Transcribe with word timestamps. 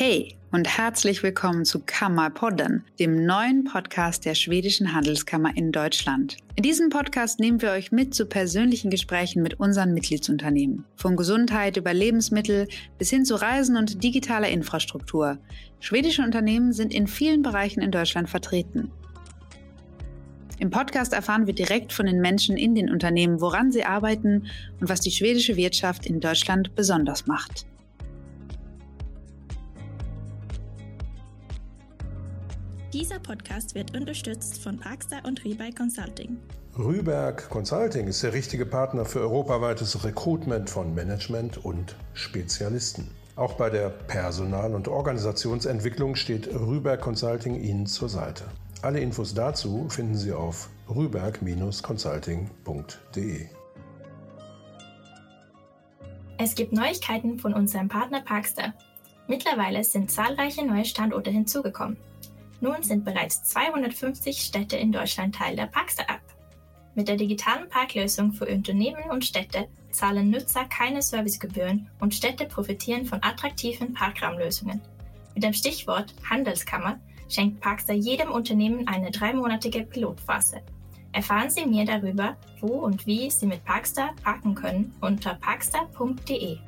Hey 0.00 0.36
und 0.52 0.78
herzlich 0.78 1.24
willkommen 1.24 1.64
zu 1.64 1.80
Kammerpodden, 1.84 2.84
dem 3.00 3.26
neuen 3.26 3.64
Podcast 3.64 4.24
der 4.24 4.36
Schwedischen 4.36 4.94
Handelskammer 4.94 5.56
in 5.56 5.72
Deutschland. 5.72 6.36
In 6.54 6.62
diesem 6.62 6.88
Podcast 6.88 7.40
nehmen 7.40 7.60
wir 7.60 7.72
euch 7.72 7.90
mit 7.90 8.14
zu 8.14 8.26
persönlichen 8.26 8.90
Gesprächen 8.90 9.42
mit 9.42 9.58
unseren 9.58 9.92
Mitgliedsunternehmen. 9.92 10.84
Von 10.94 11.16
Gesundheit 11.16 11.76
über 11.76 11.92
Lebensmittel 11.92 12.68
bis 12.96 13.10
hin 13.10 13.24
zu 13.24 13.34
Reisen 13.34 13.76
und 13.76 14.04
digitaler 14.04 14.48
Infrastruktur. 14.50 15.38
Schwedische 15.80 16.22
Unternehmen 16.22 16.72
sind 16.72 16.94
in 16.94 17.08
vielen 17.08 17.42
Bereichen 17.42 17.80
in 17.80 17.90
Deutschland 17.90 18.30
vertreten. 18.30 18.92
Im 20.60 20.70
Podcast 20.70 21.12
erfahren 21.12 21.48
wir 21.48 21.54
direkt 21.54 21.92
von 21.92 22.06
den 22.06 22.20
Menschen 22.20 22.56
in 22.56 22.76
den 22.76 22.88
Unternehmen, 22.88 23.40
woran 23.40 23.72
sie 23.72 23.82
arbeiten 23.82 24.46
und 24.80 24.88
was 24.88 25.00
die 25.00 25.10
schwedische 25.10 25.56
Wirtschaft 25.56 26.06
in 26.06 26.20
Deutschland 26.20 26.76
besonders 26.76 27.26
macht. 27.26 27.66
Dieser 32.94 33.18
Podcast 33.18 33.74
wird 33.74 33.94
unterstützt 33.94 34.62
von 34.62 34.78
Parkstar 34.78 35.20
und 35.26 35.44
Rebuy 35.44 35.70
Consulting. 35.72 36.38
Rüberg 36.78 37.50
Consulting 37.50 38.08
ist 38.08 38.22
der 38.22 38.32
richtige 38.32 38.64
Partner 38.64 39.04
für 39.04 39.20
europaweites 39.20 40.02
Recruitment 40.04 40.70
von 40.70 40.94
Management 40.94 41.62
und 41.66 41.96
Spezialisten. 42.14 43.10
Auch 43.36 43.52
bei 43.54 43.68
der 43.68 43.90
Personal- 43.90 44.74
und 44.74 44.88
Organisationsentwicklung 44.88 46.14
steht 46.14 46.48
Rüberg 46.48 47.02
Consulting 47.02 47.60
Ihnen 47.60 47.84
zur 47.84 48.08
Seite. 48.08 48.44
Alle 48.80 49.00
Infos 49.00 49.34
dazu 49.34 49.86
finden 49.90 50.16
Sie 50.16 50.32
auf 50.32 50.70
rüberg-consulting.de. 50.88 53.48
Es 56.38 56.54
gibt 56.54 56.72
Neuigkeiten 56.72 57.38
von 57.38 57.52
unserem 57.52 57.88
Partner 57.88 58.22
Parkstar. 58.22 58.72
Mittlerweile 59.26 59.84
sind 59.84 60.10
zahlreiche 60.10 60.64
neue 60.64 60.86
Standorte 60.86 61.30
hinzugekommen. 61.30 61.98
Nun 62.60 62.82
sind 62.82 63.04
bereits 63.04 63.44
250 63.44 64.40
Städte 64.40 64.76
in 64.76 64.90
Deutschland 64.92 65.34
Teil 65.34 65.54
der 65.54 65.66
Parkstar-App. 65.66 66.20
Mit 66.94 67.06
der 67.06 67.16
digitalen 67.16 67.68
Parklösung 67.68 68.32
für 68.32 68.46
Unternehmen 68.46 69.04
und 69.10 69.24
Städte 69.24 69.68
zahlen 69.92 70.30
Nutzer 70.30 70.64
keine 70.64 71.00
Servicegebühren 71.00 71.88
und 72.00 72.14
Städte 72.14 72.46
profitieren 72.46 73.06
von 73.06 73.22
attraktiven 73.22 73.94
Parkraumlösungen. 73.94 74.80
Mit 75.34 75.44
dem 75.44 75.52
Stichwort 75.52 76.12
Handelskammer 76.28 76.98
schenkt 77.28 77.60
Parkstar 77.60 77.94
jedem 77.94 78.32
Unternehmen 78.32 78.88
eine 78.88 79.12
dreimonatige 79.12 79.84
Pilotphase. 79.84 80.62
Erfahren 81.12 81.50
Sie 81.50 81.66
mehr 81.66 81.84
darüber, 81.84 82.36
wo 82.60 82.66
und 82.66 83.06
wie 83.06 83.30
Sie 83.30 83.46
mit 83.46 83.64
Parkstar 83.64 84.14
parken 84.22 84.54
können 84.54 84.94
unter 85.00 85.34
parkstar.de. 85.34 86.58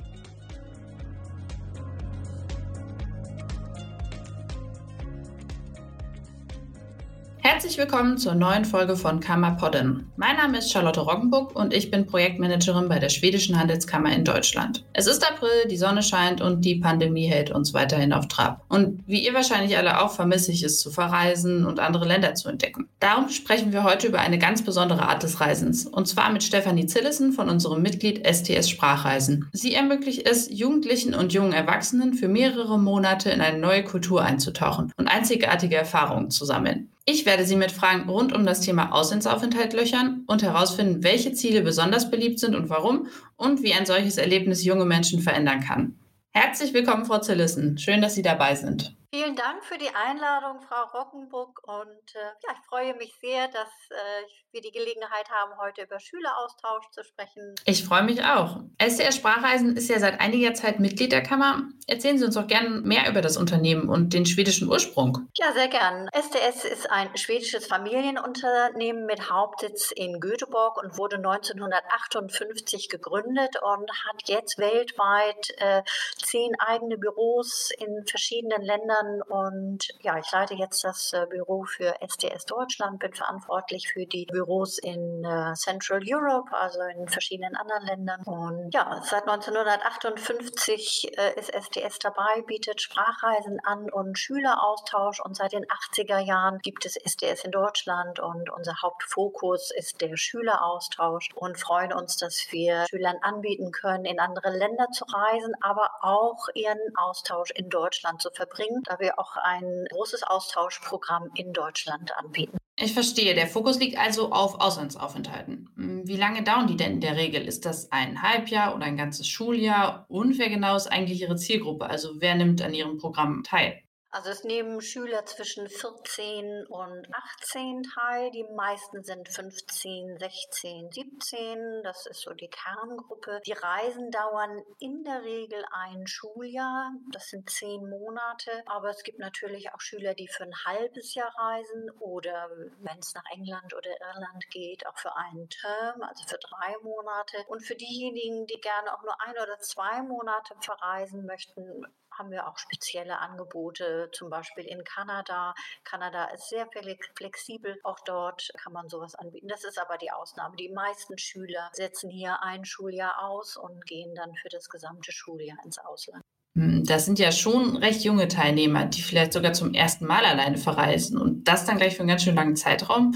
Herzlich 7.70 7.88
willkommen 7.88 8.18
zur 8.18 8.34
neuen 8.34 8.64
Folge 8.64 8.96
von 8.96 9.20
Kammerpodden. 9.20 10.10
Mein 10.16 10.34
Name 10.34 10.58
ist 10.58 10.72
Charlotte 10.72 11.02
Roggenburg 11.02 11.54
und 11.54 11.72
ich 11.72 11.88
bin 11.88 12.04
Projektmanagerin 12.04 12.88
bei 12.88 12.98
der 12.98 13.10
Schwedischen 13.10 13.56
Handelskammer 13.60 14.12
in 14.12 14.24
Deutschland. 14.24 14.84
Es 14.92 15.06
ist 15.06 15.24
April, 15.24 15.68
die 15.70 15.76
Sonne 15.76 16.02
scheint 16.02 16.40
und 16.40 16.64
die 16.64 16.80
Pandemie 16.80 17.28
hält 17.28 17.52
uns 17.52 17.72
weiterhin 17.72 18.12
auf 18.12 18.26
Trab. 18.26 18.64
Und 18.68 19.04
wie 19.06 19.24
ihr 19.24 19.34
wahrscheinlich 19.34 19.78
alle 19.78 20.02
auch, 20.02 20.10
vermisse 20.10 20.50
ich 20.50 20.64
es 20.64 20.80
zu 20.80 20.90
verreisen 20.90 21.64
und 21.64 21.78
andere 21.78 22.08
Länder 22.08 22.34
zu 22.34 22.48
entdecken. 22.48 22.88
Darum 22.98 23.28
sprechen 23.28 23.72
wir 23.72 23.84
heute 23.84 24.08
über 24.08 24.18
eine 24.18 24.38
ganz 24.38 24.64
besondere 24.64 25.08
Art 25.08 25.22
des 25.22 25.40
Reisens 25.40 25.86
und 25.86 26.08
zwar 26.08 26.32
mit 26.32 26.42
Stefanie 26.42 26.86
Zillissen 26.86 27.32
von 27.32 27.48
unserem 27.48 27.82
Mitglied 27.82 28.26
STS 28.26 28.68
Sprachreisen. 28.68 29.48
Sie 29.52 29.74
ermöglicht 29.74 30.28
es, 30.28 30.50
Jugendlichen 30.50 31.14
und 31.14 31.32
jungen 31.32 31.52
Erwachsenen 31.52 32.14
für 32.14 32.26
mehrere 32.26 32.80
Monate 32.80 33.30
in 33.30 33.40
eine 33.40 33.60
neue 33.60 33.84
Kultur 33.84 34.22
einzutauchen 34.22 34.92
und 34.96 35.06
einzigartige 35.06 35.76
Erfahrungen 35.76 36.32
zu 36.32 36.44
sammeln. 36.44 36.88
Ich 37.12 37.26
werde 37.26 37.44
Sie 37.44 37.56
mit 37.56 37.72
Fragen 37.72 38.08
rund 38.08 38.32
um 38.32 38.46
das 38.46 38.60
Thema 38.60 38.92
Auslandsaufenthalt 38.92 39.72
löchern 39.72 40.22
und 40.28 40.44
herausfinden, 40.44 41.02
welche 41.02 41.32
Ziele 41.32 41.60
besonders 41.60 42.08
beliebt 42.08 42.38
sind 42.38 42.54
und 42.54 42.70
warum 42.70 43.08
und 43.36 43.64
wie 43.64 43.74
ein 43.74 43.84
solches 43.84 44.16
Erlebnis 44.16 44.64
junge 44.64 44.84
Menschen 44.84 45.20
verändern 45.20 45.58
kann. 45.58 45.98
Herzlich 46.30 46.72
willkommen, 46.72 47.04
Frau 47.04 47.18
Zillissen. 47.18 47.78
Schön, 47.78 48.00
dass 48.00 48.14
Sie 48.14 48.22
dabei 48.22 48.54
sind. 48.54 48.94
Vielen 49.12 49.34
Dank 49.34 49.64
für 49.64 49.76
die 49.76 49.92
Einladung, 49.92 50.60
Frau 50.60 50.84
Rockenburg. 50.96 51.60
Und 51.66 52.14
äh, 52.14 52.30
ja, 52.46 52.52
ich 52.52 52.66
freue 52.68 52.94
mich 52.94 53.12
sehr, 53.20 53.48
dass 53.48 53.68
äh, 53.90 54.22
wir 54.52 54.60
die 54.60 54.70
Gelegenheit 54.70 55.28
haben, 55.30 55.58
heute 55.60 55.82
über 55.82 55.98
Schüleraustausch 55.98 56.88
zu 56.92 57.02
sprechen. 57.02 57.56
Ich 57.64 57.84
freue 57.84 58.04
mich 58.04 58.22
auch. 58.22 58.60
SCR 58.80 59.10
Sprachreisen 59.10 59.76
ist 59.76 59.88
ja 59.88 59.98
seit 59.98 60.20
einiger 60.20 60.54
Zeit 60.54 60.78
Mitglied 60.78 61.10
der 61.10 61.24
Kammer. 61.24 61.62
Erzählen 61.88 62.18
Sie 62.18 62.24
uns 62.24 62.36
doch 62.36 62.46
gerne 62.46 62.68
mehr 62.82 63.10
über 63.10 63.20
das 63.20 63.36
Unternehmen 63.36 63.88
und 63.88 64.14
den 64.14 64.26
schwedischen 64.26 64.68
Ursprung. 64.68 65.26
Ja, 65.36 65.52
sehr 65.54 65.66
gern. 65.66 66.08
STS 66.14 66.64
ist 66.64 66.88
ein 66.88 67.16
schwedisches 67.16 67.66
Familienunternehmen 67.66 69.06
mit 69.06 69.28
Hauptsitz 69.28 69.90
in 69.90 70.20
Göteborg 70.20 70.80
und 70.80 70.96
wurde 70.98 71.16
1958 71.16 72.88
gegründet 72.88 73.56
und 73.60 73.90
hat 74.06 74.28
jetzt 74.28 74.58
weltweit 74.58 75.50
äh, 75.58 75.82
zehn 76.16 76.52
eigene 76.60 76.96
Büros 76.96 77.70
in 77.76 78.06
verschiedenen 78.06 78.62
Ländern 78.62 78.99
Ländern 79.00 79.22
und 79.22 79.88
ja, 80.00 80.18
ich 80.18 80.30
leite 80.32 80.54
jetzt 80.54 80.84
das 80.84 81.12
äh, 81.12 81.26
Büro 81.28 81.64
für 81.64 82.00
SDS 82.00 82.44
Deutschland, 82.46 82.98
bin 82.98 83.12
verantwortlich 83.12 83.88
für 83.92 84.06
die 84.06 84.26
Büros 84.26 84.78
in 84.78 85.24
äh, 85.24 85.54
Central 85.54 86.00
Europe, 86.06 86.50
also 86.52 86.80
in 86.82 87.08
verschiedenen 87.08 87.56
anderen 87.56 87.86
Ländern. 87.86 88.22
Und 88.24 88.72
ja, 88.72 89.02
seit 89.04 89.28
1958 89.28 91.18
äh, 91.18 91.38
ist 91.38 91.52
SDS 91.52 91.98
dabei, 91.98 92.42
bietet 92.46 92.80
Sprachreisen 92.80 93.60
an 93.64 93.90
und 93.90 94.18
Schüleraustausch. 94.18 95.20
Und 95.20 95.36
seit 95.36 95.52
den 95.52 95.64
80er 95.64 96.18
Jahren 96.18 96.58
gibt 96.58 96.84
es 96.86 96.96
SDS 96.96 97.44
in 97.44 97.50
Deutschland 97.50 98.20
und 98.20 98.50
unser 98.50 98.82
Hauptfokus 98.82 99.70
ist 99.70 100.00
der 100.00 100.16
Schüleraustausch 100.16 101.28
und 101.34 101.58
freuen 101.58 101.92
uns, 101.92 102.16
dass 102.16 102.46
wir 102.50 102.86
Schülern 102.88 103.16
anbieten 103.22 103.72
können, 103.72 104.04
in 104.04 104.20
andere 104.20 104.50
Länder 104.50 104.88
zu 104.92 105.04
reisen, 105.04 105.54
aber 105.60 105.90
auch 106.02 106.48
ihren 106.54 106.78
Austausch 106.96 107.50
in 107.52 107.68
Deutschland 107.68 108.22
zu 108.22 108.30
verbringen 108.30 108.82
da 108.90 108.98
wir 108.98 109.18
auch 109.18 109.36
ein 109.36 109.86
großes 109.90 110.24
Austauschprogramm 110.24 111.30
in 111.36 111.52
Deutschland 111.52 112.16
anbieten. 112.16 112.58
Ich 112.76 112.92
verstehe. 112.92 113.34
Der 113.34 113.46
Fokus 113.46 113.78
liegt 113.78 113.98
also 113.98 114.32
auf 114.32 114.60
Auslandsaufenthalten. 114.60 115.68
Hm, 115.76 116.08
wie 116.08 116.16
lange 116.16 116.42
dauern 116.42 116.66
die 116.66 116.76
denn 116.76 116.92
in 116.94 117.00
der 117.00 117.16
Regel? 117.16 117.46
Ist 117.46 117.66
das 117.66 117.92
ein 117.92 118.22
Halbjahr 118.22 118.74
oder 118.74 118.86
ein 118.86 118.96
ganzes 118.96 119.28
Schuljahr? 119.28 120.06
Und 120.08 120.38
wer 120.38 120.48
genau 120.48 120.74
ist 120.76 120.88
eigentlich 120.90 121.20
Ihre 121.20 121.36
Zielgruppe? 121.36 121.88
Also 121.88 122.20
wer 122.20 122.34
nimmt 122.34 122.62
an 122.62 122.74
Ihrem 122.74 122.98
Programm 122.98 123.42
teil? 123.44 123.82
Also 124.12 124.30
es 124.30 124.42
nehmen 124.42 124.80
Schüler 124.80 125.24
zwischen 125.24 125.68
14 125.68 126.66
und 126.66 127.06
18 127.14 127.84
teil. 127.84 128.32
Die 128.32 128.42
meisten 128.42 129.04
sind 129.04 129.28
15, 129.28 130.18
16, 130.18 130.90
17. 130.90 131.82
Das 131.84 132.06
ist 132.06 132.22
so 132.22 132.34
die 132.34 132.50
Kerngruppe. 132.50 133.40
Die 133.46 133.52
Reisen 133.52 134.10
dauern 134.10 134.64
in 134.80 135.04
der 135.04 135.22
Regel 135.22 135.64
ein 135.70 136.08
Schuljahr. 136.08 136.90
Das 137.12 137.28
sind 137.28 137.48
zehn 137.48 137.88
Monate. 137.88 138.64
Aber 138.66 138.90
es 138.90 139.04
gibt 139.04 139.20
natürlich 139.20 139.72
auch 139.72 139.80
Schüler, 139.80 140.14
die 140.14 140.26
für 140.26 140.42
ein 140.42 140.64
halbes 140.66 141.14
Jahr 141.14 141.32
reisen 141.38 141.90
oder 142.00 142.50
wenn 142.80 142.98
es 142.98 143.14
nach 143.14 143.24
England 143.32 143.72
oder 143.74 143.90
Irland 143.90 144.44
geht, 144.50 144.88
auch 144.88 144.98
für 144.98 145.14
einen 145.14 145.48
Term, 145.48 146.02
also 146.02 146.24
für 146.26 146.38
drei 146.38 146.74
Monate. 146.82 147.44
Und 147.46 147.60
für 147.60 147.76
diejenigen, 147.76 148.44
die 148.46 148.60
gerne 148.60 148.92
auch 148.92 149.04
nur 149.04 149.14
ein 149.20 149.38
oder 149.40 149.60
zwei 149.60 150.02
Monate 150.02 150.56
verreisen 150.60 151.26
möchten, 151.26 151.86
haben 152.20 152.30
wir 152.30 152.46
auch 152.46 152.58
spezielle 152.58 153.18
Angebote, 153.18 154.10
zum 154.12 154.28
Beispiel 154.28 154.64
in 154.64 154.84
Kanada. 154.84 155.54
Kanada 155.84 156.26
ist 156.26 156.50
sehr 156.50 156.68
flexibel, 157.16 157.78
auch 157.82 157.98
dort 158.04 158.50
kann 158.62 158.74
man 158.74 158.90
sowas 158.90 159.14
anbieten. 159.14 159.48
Das 159.48 159.64
ist 159.64 159.80
aber 159.80 159.96
die 159.96 160.12
Ausnahme. 160.12 160.54
Die 160.56 160.68
meisten 160.68 161.16
Schüler 161.16 161.70
setzen 161.72 162.10
hier 162.10 162.42
ein 162.42 162.66
Schuljahr 162.66 163.24
aus 163.24 163.56
und 163.56 163.86
gehen 163.86 164.14
dann 164.14 164.34
für 164.34 164.50
das 164.50 164.68
gesamte 164.68 165.12
Schuljahr 165.12 165.56
ins 165.64 165.78
Ausland. 165.78 166.22
Hm, 166.56 166.84
das 166.84 167.06
sind 167.06 167.18
ja 167.18 167.32
schon 167.32 167.76
recht 167.78 168.04
junge 168.04 168.28
Teilnehmer, 168.28 168.84
die 168.84 169.00
vielleicht 169.00 169.32
sogar 169.32 169.54
zum 169.54 169.72
ersten 169.72 170.04
Mal 170.04 170.24
alleine 170.24 170.58
verreisen 170.58 171.16
und 171.16 171.44
das 171.44 171.64
dann 171.64 171.78
gleich 171.78 171.94
für 171.94 172.00
einen 172.00 172.08
ganz 172.08 172.24
schön 172.24 172.34
langen 172.34 172.56
Zeitraum. 172.56 173.14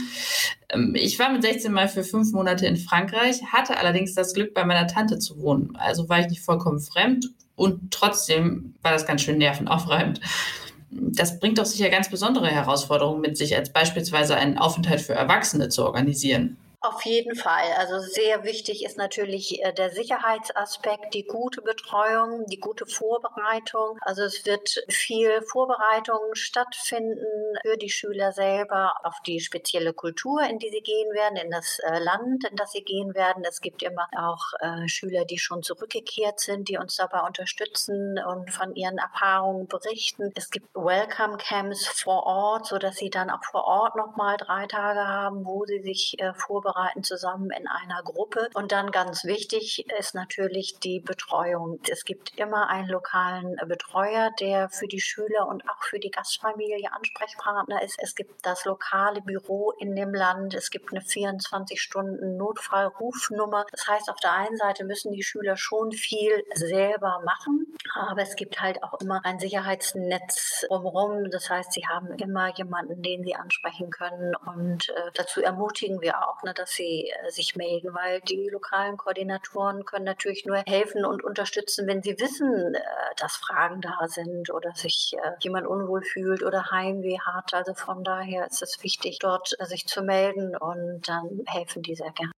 Ähm, 0.70 0.94
ich 0.94 1.19
war 1.19 1.31
mit 1.31 1.43
16 1.43 1.70
Mal 1.70 1.88
für 1.88 2.05
fünf 2.05 2.32
Monate 2.32 2.67
in 2.67 2.76
Frankreich, 2.78 3.43
hatte 3.52 3.76
allerdings 3.76 4.14
das 4.14 4.32
Glück, 4.32 4.55
bei 4.55 4.64
meiner 4.64 4.87
Tante 4.87 5.19
zu 5.19 5.40
wohnen. 5.40 5.76
Also 5.76 6.08
war 6.08 6.20
ich 6.20 6.28
nicht 6.28 6.43
vollkommen 6.43 6.81
fremd 6.81 7.26
und 7.56 7.90
trotzdem 7.92 8.74
war 8.82 8.92
das 8.92 9.06
ganz 9.06 9.22
schön 9.22 9.38
nervenaufreibend. 9.38 10.20
Das 10.90 11.40
bringt 11.40 11.58
doch 11.58 11.66
sicher 11.66 11.90
ganz 11.90 12.08
besondere 12.08 12.48
Herausforderungen 12.48 13.20
mit 13.20 13.36
sich, 13.36 13.56
als 13.56 13.72
beispielsweise 13.72 14.36
einen 14.36 14.58
Aufenthalt 14.58 15.00
für 15.00 15.14
Erwachsene 15.14 15.68
zu 15.68 15.84
organisieren. 15.84 16.56
Auf 16.84 17.06
jeden 17.06 17.34
Fall. 17.34 17.72
Also 17.78 17.98
sehr 17.98 18.44
wichtig 18.44 18.84
ist 18.84 18.98
natürlich 18.98 19.64
äh, 19.64 19.72
der 19.72 19.88
Sicherheitsaspekt, 19.88 21.14
die 21.14 21.25
gute 21.25 21.62
Betreuung, 21.62 22.44
die 22.44 22.60
gute 22.60 22.84
Vorbereitung. 22.84 23.96
Also 24.02 24.25
es 24.25 24.44
wird 24.44 24.84
viel 24.90 25.40
Vorbereitung 25.50 26.34
stattfinden 26.34 27.56
für 27.62 27.78
die 27.78 27.88
Schüler 27.88 28.32
selber 28.32 28.96
auf 29.02 29.14
die 29.26 29.40
spezielle 29.40 29.94
Kultur, 29.94 30.42
in 30.42 30.58
die 30.58 30.69
sie 30.69 30.82
gehen 30.82 31.10
werden, 31.14 31.36
in 31.36 31.50
das 31.50 31.78
äh, 31.78 32.00
Land, 32.00 32.44
in 32.50 32.56
das 32.56 32.72
sie 32.72 32.84
gehen 32.84 33.14
werden. 33.14 33.44
Es 33.48 33.62
gibt 33.62 33.82
immer 33.82 34.06
auch 34.19 34.44
äh, 34.60 34.87
Schüler, 34.87 35.25
die 35.25 35.38
schon 35.38 35.62
zurückgekehrt 35.62 36.38
sind, 36.38 36.69
die 36.69 36.76
uns 36.76 36.96
dabei 36.96 37.20
unterstützen 37.20 38.19
und 38.19 38.50
von 38.50 38.75
ihren 38.75 38.98
Erfahrungen 38.98 39.69
berichten. 39.69 40.32
Es 40.34 40.50
gibt 40.50 40.66
Welcome 40.75 41.38
Camps 41.38 41.87
vor 41.87 42.26
Ort, 42.26 42.66
so 42.66 42.76
dass 42.76 42.96
sie 42.96 43.08
dann 43.08 43.30
auch 43.30 43.42
vor 43.42 43.64
Ort 43.64 43.96
noch 43.96 44.16
mal 44.16 44.37
drei 44.37 44.66
Tage 44.66 45.08
haben, 45.08 45.46
wo 45.46 45.64
sie 45.64 45.80
sich 45.80 46.19
vorbereiten 46.37 46.74
vorbereiten 46.75 47.03
zusammen 47.03 47.50
in 47.50 47.67
einer 47.67 48.03
Gruppe. 48.03 48.49
Und 48.55 48.73
dann 48.73 48.91
ganz 48.91 49.25
wichtig 49.25 49.87
ist 49.99 50.15
natürlich 50.15 50.79
die 50.81 51.00
Betreuung. 51.00 51.81
Es 51.91 52.05
gibt 52.05 52.38
immer 52.38 52.69
einen 52.69 52.88
lokalen 52.88 53.56
Betreuer, 53.67 54.31
der 54.41 54.69
für 54.69 54.87
die 54.87 55.00
Schüler 55.00 55.49
und 55.49 55.67
auch 55.69 55.82
für 55.82 55.99
die 55.99 56.11
Gastfamilie 56.11 56.93
Ansprechpartner 56.93 57.82
ist. 57.82 57.97
Es 57.99 58.15
gibt 58.15 58.44
das 58.44 58.65
lokale 58.65 59.21
Büro 59.23 59.73
in 59.79 59.97
dem 59.97 60.15
Land. 60.15 60.55
Es 60.55 60.71
gibt 60.71 60.93
eine 60.93 61.00
24-Stunden-Notfallrufnummer. 61.00 63.65
Das 63.71 63.88
heißt, 63.88 64.11
auf 64.11 64.21
der 64.21 64.32
einen 64.32 64.56
Seite 64.56 64.85
müssen 64.85 65.12
die 65.12 65.23
Schüler 65.23 65.56
schon 65.56 65.93
viel 65.93 66.44
selber 66.55 67.23
machen, 67.25 67.67
aber 67.94 68.23
es 68.23 68.35
gibt 68.37 68.61
halt 68.61 68.82
auch 68.82 69.00
immer 69.00 69.21
ein 69.25 69.38
Sicherheitsnetz 69.38 70.67
drumherum. 70.69 71.31
Das 71.31 71.49
heißt, 71.50 71.73
sie 71.73 71.87
haben 71.87 72.12
immer 72.19 72.55
jemanden, 72.56 73.03
den 73.03 73.23
sie 73.23 73.35
ansprechen 73.35 73.91
können. 73.91 74.35
Und 74.35 74.88
äh, 74.91 75.11
dazu 75.15 75.43
ermutigen 75.43 76.00
wir 76.00 76.26
auch, 76.26 76.43
ne, 76.43 76.55
dass 76.64 76.70
sie 76.70 77.11
äh, 77.11 77.31
sich 77.31 77.56
melden, 77.56 77.94
weil 77.94 78.20
die 78.22 78.49
lokalen 78.49 78.96
Koordinatoren 78.96 79.84
können 79.84 80.06
natürlich 80.06 80.46
nur 80.46 80.56
helfen 80.56 81.05
und 81.05 81.22
unterstützen, 81.22 81.87
wenn 81.87 82.02
sie 82.02 82.19
wissen, 82.19 82.75
äh, 82.75 82.81
dass 83.19 83.37
Fragen 83.37 83.82
da 83.82 84.08
sind 84.08 84.50
oder 84.50 84.72
sich 84.75 85.14
äh, 85.22 85.32
jemand 85.40 85.66
unwohl 85.66 86.02
fühlt 86.02 86.43
oder 86.43 86.70
Heimweh 86.70 87.19
hat. 87.20 87.52
Also 87.52 87.75
von 87.75 88.02
daher 88.02 88.46
ist 88.46 88.62
es 88.62 88.82
wichtig, 88.82 89.19
dort 89.20 89.55
sich 89.61 89.87
zu 89.87 90.02
melden 90.02 90.56
und 90.56 91.02
dann 91.06 91.43
helfen 91.46 91.82
die 91.82 91.94
sehr 91.94 92.12
gerne. 92.12 92.33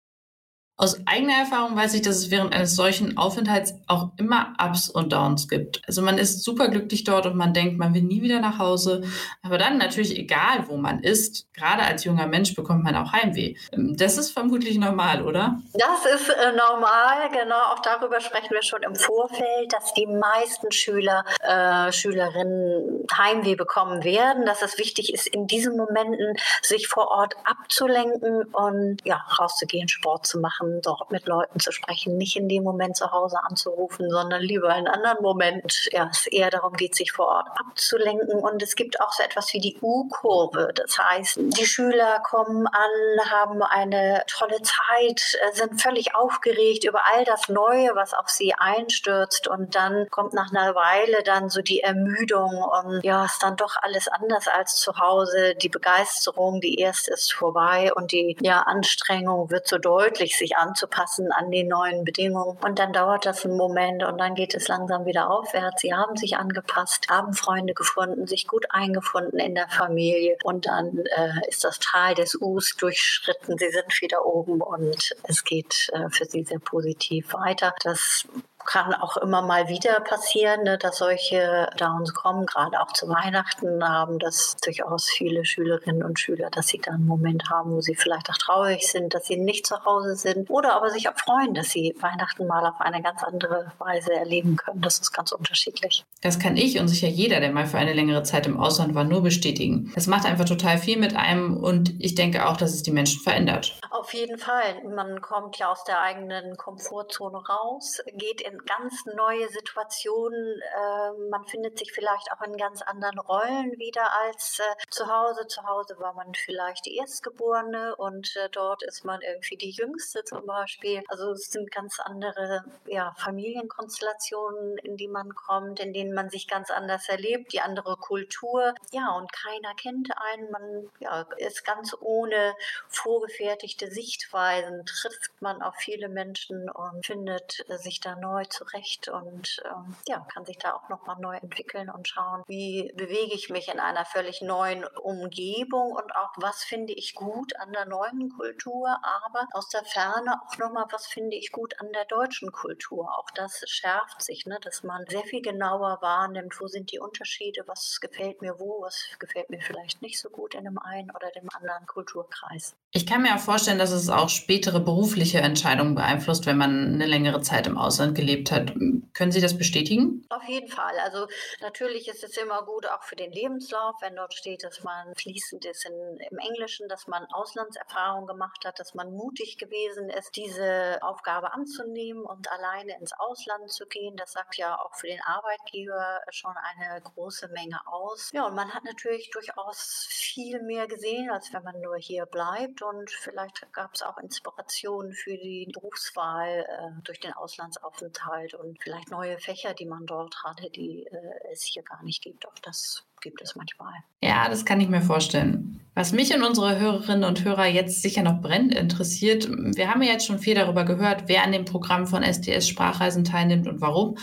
Aus 0.77 1.01
eigener 1.07 1.35
Erfahrung 1.35 1.77
weiß 1.77 1.95
ich, 1.95 2.03
dass 2.03 2.17
es 2.17 2.31
während 2.33 2.53
eines 2.53 2.75
solchen 2.75 3.17
Aufenthalts 3.17 3.75
auch 3.87 4.11
immer 4.17 4.55
Ups 4.61 4.89
und 4.89 5.13
Downs 5.13 5.47
gibt. 5.47 5.81
Also 5.87 6.03
man 6.03 6.19
ist 6.19 6.43
super 6.43 6.67
glücklich 6.67 7.05
dort 7.05 7.27
und 7.27 7.37
man 7.37 7.55
denkt, 7.55 7.79
man 7.79 7.95
will 7.95 8.03
nie 8.03 8.23
wieder 8.23 8.41
nach 8.41 8.59
Hause. 8.59 9.05
Aber 9.43 9.57
dann 9.57 9.79
natürlich 9.79 10.19
egal, 10.19 10.67
wo 10.67 10.77
man 10.77 11.01
ist, 11.05 11.47
gerade 11.53 11.85
als 11.85 12.03
junger 12.03 12.27
Mensch 12.27 12.57
bekommt 12.57 12.83
man 12.83 12.97
auch 12.97 13.13
Heimweh. 13.13 13.55
Ähm, 13.73 13.97
das 13.97 14.19
ist 14.19 14.33
vermutlich 14.33 14.77
normal, 14.77 15.23
oder? 15.23 15.61
Das 15.75 16.13
ist 16.13 16.29
äh, 16.31 16.51
normal, 16.57 17.31
genau. 17.31 17.73
Auch 17.73 17.79
darüber 17.79 18.21
sprechen 18.21 18.51
wir 18.51 18.65
schon 18.65 18.83
im 18.83 18.97
Vorfeld, 18.97 19.73
dass 19.73 19.95
die 19.95 20.09
meisten 20.09 20.73
Schüler, 20.73 21.25
äh, 21.39 21.93
Schülerinnen 21.93 23.07
Heimweh 23.17 23.55
bekommen 23.55 24.03
werden. 24.03 24.45
Dass 24.45 24.61
es 24.61 24.77
wichtig 24.77 25.15
ist, 25.15 25.29
in 25.29 25.47
diesen 25.47 25.77
Momenten 25.77 26.37
sich 26.63 26.89
vor 26.89 27.13
Ort 27.13 27.35
abzulenken 27.45 28.43
und 28.47 28.99
ja, 29.05 29.25
rauszugehen, 29.39 29.87
Sport 29.87 30.27
zu 30.27 30.41
machen 30.41 30.64
machen, 30.65 30.81
dort 30.83 31.11
mit 31.11 31.27
Leuten 31.27 31.61
zu 31.61 31.73
sprechen, 31.73 32.17
nicht 32.17 32.37
in 32.37 32.49
dem 32.49 32.63
Moment 32.63 32.97
zu 32.97 33.11
Hause 33.11 33.39
anzurufen, 33.43 34.11
sondern 34.11 34.43
lieber 34.43 34.75
in 34.77 34.89
anderen 34.89 35.23
Moment, 35.23 35.89
ja, 35.93 36.09
es 36.11 36.27
eher 36.27 36.51
darum 36.51 36.75
geht, 36.75 36.95
sich 36.95 37.13
vor 37.13 37.29
Ort 37.29 37.49
abzulenken. 37.59 38.41
Und 38.41 38.63
es 38.63 38.75
gibt 38.75 39.01
auch 39.01 39.13
so 39.13 39.23
etwas 39.23 39.53
wie 39.53 39.61
die 39.61 39.79
U-Kurve. 39.81 40.73
Das 40.75 40.99
heißt, 40.99 41.39
die 41.39 41.67
Schüler 41.67 42.21
kommen 42.21 42.67
an, 42.67 43.31
haben 43.31 43.63
eine 43.63 44.23
tolle 44.27 44.61
Zeit, 44.63 45.39
äh, 45.41 45.53
sind 45.55 45.81
völlig 45.81 46.15
aufgeregt 46.15 46.85
über 46.85 47.03
all 47.13 47.25
das 47.25 47.49
Neue, 47.49 47.95
was 47.95 48.15
auf 48.15 48.29
sie 48.29 48.55
einstürzt. 48.55 49.49
Und 49.49 49.75
dann 49.75 50.09
kommt 50.11 50.35
nach 50.35 50.51
einer 50.51 50.75
Weile 50.75 51.23
dann 51.23 51.49
so 51.49 51.63
die 51.63 51.81
Ermüdung 51.81 52.63
und 52.63 53.05
ja, 53.05 53.25
ist 53.25 53.43
dann 53.43 53.57
doch 53.57 53.77
alles 53.81 54.09
anders 54.09 54.49
als 54.49 54.77
zu 54.77 54.99
Hause. 54.99 55.55
Die 55.57 55.69
Begeisterung, 55.69 56.61
die 56.61 56.79
erst 56.79 57.09
ist 57.09 57.33
vorbei 57.33 57.93
und 57.95 58.13
die 58.13 58.37
ja, 58.41 58.63
Anstrengung 58.63 59.51
wird 59.51 59.69
so 59.69 59.79
deutlich, 59.79 60.37
sich 60.37 60.54
anzupassen 60.57 61.33
an 61.33 61.51
die 61.51 61.65
neuen 61.65 62.05
Bedingungen. 62.05 62.57
Und 62.63 62.79
dann 62.79 62.93
dauert 62.93 63.27
das 63.27 63.45
einen 63.45 63.57
Moment 63.57 64.03
und 64.05 64.19
dann 64.19 64.35
geht 64.35 64.55
es 64.55 64.69
langsam 64.69 65.07
wieder 65.07 65.31
aufwärts. 65.31 65.83
Sie 65.83 65.95
haben 65.95 66.17
sich 66.17 66.37
angepasst, 66.37 67.09
haben 67.09 67.35
Freunde 67.35 67.75
gefunden, 67.75 68.27
sich 68.27 68.47
gut 68.47 68.67
eingefunden 68.71 69.39
in 69.39 69.55
der 69.55 69.69
Familie 69.69 70.37
und 70.45 70.67
dann 70.67 70.99
äh, 71.17 71.49
ist 71.49 71.65
das 71.65 71.79
Tal 71.79 72.15
des 72.15 72.35
Us 72.41 72.77
durchschritten. 72.77 73.59
Sie 73.59 73.71
sind 73.71 74.01
wieder 74.01 74.25
oben 74.27 74.61
und 74.61 75.15
es 75.25 75.45
geht 75.45 75.91
äh, 75.93 76.09
für 76.11 76.25
sie 76.25 76.45
sehr 76.45 76.61
positiv 76.61 77.33
weiter. 77.33 77.75
Das 77.83 78.27
kann 78.65 78.95
auch 78.95 79.17
immer 79.19 79.43
mal 79.43 79.69
wieder 79.69 80.01
passieren, 80.01 80.63
ne, 80.65 80.79
dass 80.79 80.99
solche 80.99 81.69
Downs 81.77 82.15
kommen. 82.15 82.47
Gerade 82.47 82.81
auch 82.81 82.93
zu 82.93 83.09
Weihnachten 83.09 83.87
haben 83.87 84.19
das 84.19 84.57
durchaus 84.63 85.09
viele 85.11 85.45
Schülerinnen 85.45 86.03
und 86.03 86.19
Schüler, 86.19 86.51
dass 86.51 86.69
sie 86.69 86.79
dann 86.79 86.95
einen 86.95 87.07
Moment 87.07 87.51
haben, 87.51 87.73
wo 87.73 87.81
sie 87.81 87.95
vielleicht 87.95 88.31
auch 88.31 88.39
traurig 88.39 88.89
sind, 88.89 89.15
dass 89.15 89.27
sie 89.27 89.37
nicht 89.37 89.67
zu 89.67 89.85
Hause 89.85 90.17
sind 90.17 90.51
oder 90.51 90.75
aber 90.75 90.91
sich 90.91 91.09
auch 91.09 91.17
freuen, 91.17 91.55
dass 91.55 91.71
sie 91.71 91.95
Weihnachten 92.01 92.47
mal 92.47 92.67
auf 92.67 92.81
eine 92.81 93.03
ganz 93.03 93.23
andere 93.23 93.73
Weise 93.79 94.13
erleben 94.13 94.57
können. 94.57 94.81
Das 94.81 94.99
ist 94.99 95.13
ganz 95.13 95.33
unterschiedlich. 95.33 96.05
Das 96.23 96.39
kann 96.39 96.57
ich 96.57 96.79
und 96.79 96.89
sicher 96.89 97.09
jeder, 97.09 97.41
der 97.41 97.53
mal 97.53 97.67
für 97.67 97.79
eine 97.79 97.93
längere 97.93 98.23
Zeit 98.23 98.47
im 98.47 98.59
Ausland 98.59 98.95
war, 98.95 99.05
nur 99.05 99.23
bestätigen. 99.23 99.93
Das 99.95 100.07
macht 100.07 100.27
einfach 100.27 100.45
total 100.45 100.79
viel 100.79 100.99
mit 100.99 101.17
einem 101.17 101.57
und 101.57 101.95
ich 102.01 102.15
denke 102.15 102.47
auch, 102.49 102.57
dass 102.57 102.75
es 102.75 102.83
die 102.83 102.93
Menschen 102.93 103.21
verändert. 103.21 103.79
Auf 103.91 104.13
jeden 104.15 104.39
Fall. 104.39 104.83
Man 104.95 105.21
kommt 105.21 105.59
ja 105.59 105.71
aus 105.71 105.85
der 105.85 106.01
eigenen 106.01 106.57
Komfortzone 106.57 107.39
raus, 107.47 108.01
geht 108.15 108.41
in 108.41 108.54
ganz 108.67 109.05
neue 109.07 109.49
Situationen. 109.49 110.61
Äh, 110.61 111.31
man 111.31 111.45
findet 111.47 111.79
sich 111.79 111.93
vielleicht 111.93 112.31
auch 112.33 112.43
in 112.43 112.57
ganz 112.57 112.83
anderen 112.83 113.19
Rollen 113.19 113.79
wieder 113.79 114.13
als 114.23 114.59
äh, 114.59 114.63
zu 114.91 115.07
Hause. 115.07 115.47
Zu 115.47 115.65
Hause 115.65 115.97
war 115.99 116.15
man 116.15 116.35
vielleicht 116.35 116.87
die 116.87 116.97
Erstgeborene 116.97 117.97
und 117.97 118.37
äh, 118.37 118.49
dort 118.51 118.83
ist 118.83 119.05
man 119.05 119.21
irgendwie 119.23 119.57
die 119.57 119.71
Jüngste 119.71 120.25
zum 120.25 120.47
Beispiel. 120.47 121.03
Also 121.09 121.33
es 121.33 121.51
sind 121.51 121.71
ganz 121.71 122.01
andere 122.01 122.65
ja, 122.87 123.15
Familienkonstellationen, 123.19 124.79
in 124.79 124.97
die 124.97 125.09
man 125.09 125.35
kommt, 125.35 125.81
in 125.81 125.93
denen 125.93 126.15
man 126.15 126.31
sich 126.31 126.49
ganz 126.49 126.71
anders 126.71 127.09
erlebt, 127.09 127.53
die 127.53 127.61
andere 127.61 127.97
Kultur. 127.97 128.75
Ja, 128.93 129.13
und 129.17 129.33
keiner 129.33 129.75
kennt 129.75 130.11
einen. 130.17 130.51
Man 130.51 130.91
ja, 131.01 131.27
ist 131.39 131.65
ganz 131.65 131.97
ohne 132.01 132.55
vorgefertigte 132.89 133.91
Sichtweisen, 133.91 134.85
trifft 134.87 135.31
man 135.41 135.63
auf 135.63 135.75
viele 135.77 136.09
Menschen 136.09 136.71
und 136.71 137.07
findet 137.07 137.65
sich 137.69 138.01
da 138.01 138.17
neu 138.45 138.49
zurecht 138.49 139.09
und 139.09 139.63
ähm, 139.65 139.97
ja, 140.07 140.21
kann 140.33 140.45
sich 140.45 140.59
da 140.59 140.75
auch 140.75 140.89
nochmal 140.89 141.17
neu 141.21 141.37
entwickeln 141.37 141.91
und 141.91 142.09
schauen, 142.09 142.43
wie 142.47 142.93
bewege 142.95 143.35
ich 143.35 143.51
mich 143.51 143.69
in 143.69 143.81
einer 143.81 144.05
völlig 144.05 144.43
neuen 144.43 144.85
Umgebung 144.85 145.93
und 145.93 146.15
auch 146.15 146.33
was 146.37 146.63
finde 146.63 146.93
ich 146.93 147.15
gut 147.15 147.57
an 147.57 147.73
der 147.73 147.87
neuen 147.87 148.31
Kultur, 148.31 148.99
aber 149.03 149.47
aus 149.53 149.69
der 149.69 149.85
Ferne 149.85 150.41
auch 150.47 150.59
nochmal, 150.59 150.87
was 150.91 151.07
finde 151.07 151.37
ich 151.37 151.53
gut 151.53 151.81
an 151.81 151.93
der 151.93 152.05
deutschen 152.05 152.53
Kultur. 152.53 153.09
Auch 153.19 153.31
das 153.35 153.63
schärft 153.67 154.23
sich, 154.23 154.47
ne, 154.47 154.59
dass 154.61 154.83
man 154.83 155.05
sehr 155.09 155.25
viel 155.25 155.43
genauer 155.43 155.99
wahrnimmt, 156.01 156.55
wo 156.61 156.67
sind 156.67 156.93
die 156.93 156.99
Unterschiede, 156.99 157.65
was 157.67 158.01
gefällt 158.01 158.43
mir 158.43 158.59
wo, 158.59 158.83
was 158.83 159.09
gefällt 159.19 159.51
mir 159.51 159.61
vielleicht 159.61 160.03
nicht 160.03 160.21
so 160.21 160.31
gut 160.31 160.55
in 160.55 160.65
dem 160.65 160.79
einen 160.79 161.11
oder 161.11 161.31
dem 161.31 161.49
anderen 161.55 161.87
Kulturkreis. 161.87 162.77
Ich 162.97 163.09
kann 163.09 163.23
mir 163.23 163.35
auch 163.35 163.41
vorstellen, 163.41 163.81
dass 163.81 163.91
es 163.91 164.09
auch 164.09 164.29
spätere 164.29 164.79
berufliche 164.79 165.39
Entscheidungen 165.39 165.97
beeinflusst, 165.97 166.47
wenn 166.47 166.57
man 166.57 166.95
eine 166.95 167.07
längere 167.07 167.41
Zeit 167.41 167.67
im 167.67 167.77
Ausland 167.77 168.15
gelebt 168.15 168.53
hat. 168.53 168.73
Können 169.15 169.33
Sie 169.33 169.41
das 169.41 169.59
bestätigen? 169.59 170.25
Auf 170.29 170.45
jeden 170.45 170.69
Fall. 170.69 170.97
Also 171.03 171.27
natürlich 171.61 172.07
ist 172.07 172.23
es 172.23 172.37
immer 172.37 172.63
gut, 172.63 172.87
auch 172.87 173.03
für 173.03 173.17
den 173.17 173.33
Lebenslauf, 173.33 173.97
wenn 174.01 174.15
dort 174.15 174.33
steht, 174.33 174.63
dass 174.63 174.85
man 174.85 175.13
fließend 175.17 175.65
ist 175.65 175.87
in, 175.87 176.19
im 176.31 176.39
Englischen, 176.39 176.87
dass 176.87 177.09
man 177.09 177.25
Auslandserfahrung 177.33 178.29
gemacht 178.29 178.65
hat, 178.65 178.79
dass 178.79 178.95
man 178.95 179.11
mutig 179.11 179.59
gewesen 179.59 180.09
ist, 180.11 180.37
diese 180.37 180.99
Aufgabe 181.03 181.53
anzunehmen 181.53 182.23
und 182.23 182.49
alleine 182.53 182.97
ins 183.01 183.13
Ausland 183.13 183.73
zu 183.73 183.87
gehen. 183.87 184.15
Das 184.17 184.31
sagt 184.31 184.57
ja 184.57 184.79
auch 184.79 184.95
für 184.95 185.09
den 185.09 185.21
Arbeitgeber 185.23 186.21
schon 186.31 186.55
eine 186.63 187.01
große 187.03 187.49
Menge 187.49 187.81
aus. 187.87 188.31
Ja, 188.33 188.47
und 188.47 188.55
man 188.55 188.73
hat 188.73 188.85
natürlich 188.85 189.31
durchaus 189.31 190.07
viel 190.09 190.63
mehr 190.63 190.87
gesehen, 190.87 191.29
als 191.31 191.53
wenn 191.53 191.65
man 191.65 191.81
nur 191.81 191.97
hier 191.97 192.27
bleibt 192.27 192.84
und 192.91 193.11
vielleicht 193.11 193.67
gab 193.73 193.95
es 193.95 194.03
auch 194.03 194.19
Inspirationen 194.19 195.13
für 195.13 195.37
die 195.37 195.69
Berufswahl 195.73 196.67
äh, 196.69 197.03
durch 197.05 197.21
den 197.21 197.33
Auslandsaufenthalt 197.33 198.55
und 198.55 198.83
vielleicht 198.83 199.11
neue 199.11 199.39
Fächer, 199.39 199.75
die 199.75 199.87
man 199.87 200.07
dort 200.07 200.35
hatte, 200.45 200.71
die 200.71 201.07
äh, 201.07 201.53
es 201.53 201.63
hier 201.63 201.83
gar 201.83 202.03
nicht 202.03 202.23
gibt. 202.23 202.47
Auch 202.47 202.59
das 202.63 203.05
gibt 203.21 203.41
es 203.43 203.57
manchmal. 203.57 203.93
Ja, 204.23 204.49
das 204.49 204.65
kann 204.65 204.81
ich 204.81 204.89
mir 204.89 205.03
vorstellen. 205.03 205.81
Was 205.95 206.13
mich 206.13 206.35
und 206.35 206.43
unsere 206.43 206.79
Hörerinnen 206.79 207.25
und 207.25 207.45
Hörer 207.45 207.67
jetzt 207.67 208.03
sicher 208.03 208.23
noch 208.23 208.41
brennend 208.41 208.75
interessiert, 208.75 209.49
wir 209.49 209.89
haben 209.89 210.03
ja 210.03 210.13
jetzt 210.13 210.27
schon 210.27 210.39
viel 210.39 210.55
darüber 210.55 210.85
gehört, 210.85 211.25
wer 211.27 211.45
an 211.45 211.53
dem 211.53 211.65
Programm 211.65 212.07
von 212.07 212.23
SDS 212.23 212.69
Sprachreisen 212.69 213.25
teilnimmt 213.25 213.67
und 213.67 213.81
warum 213.81 214.17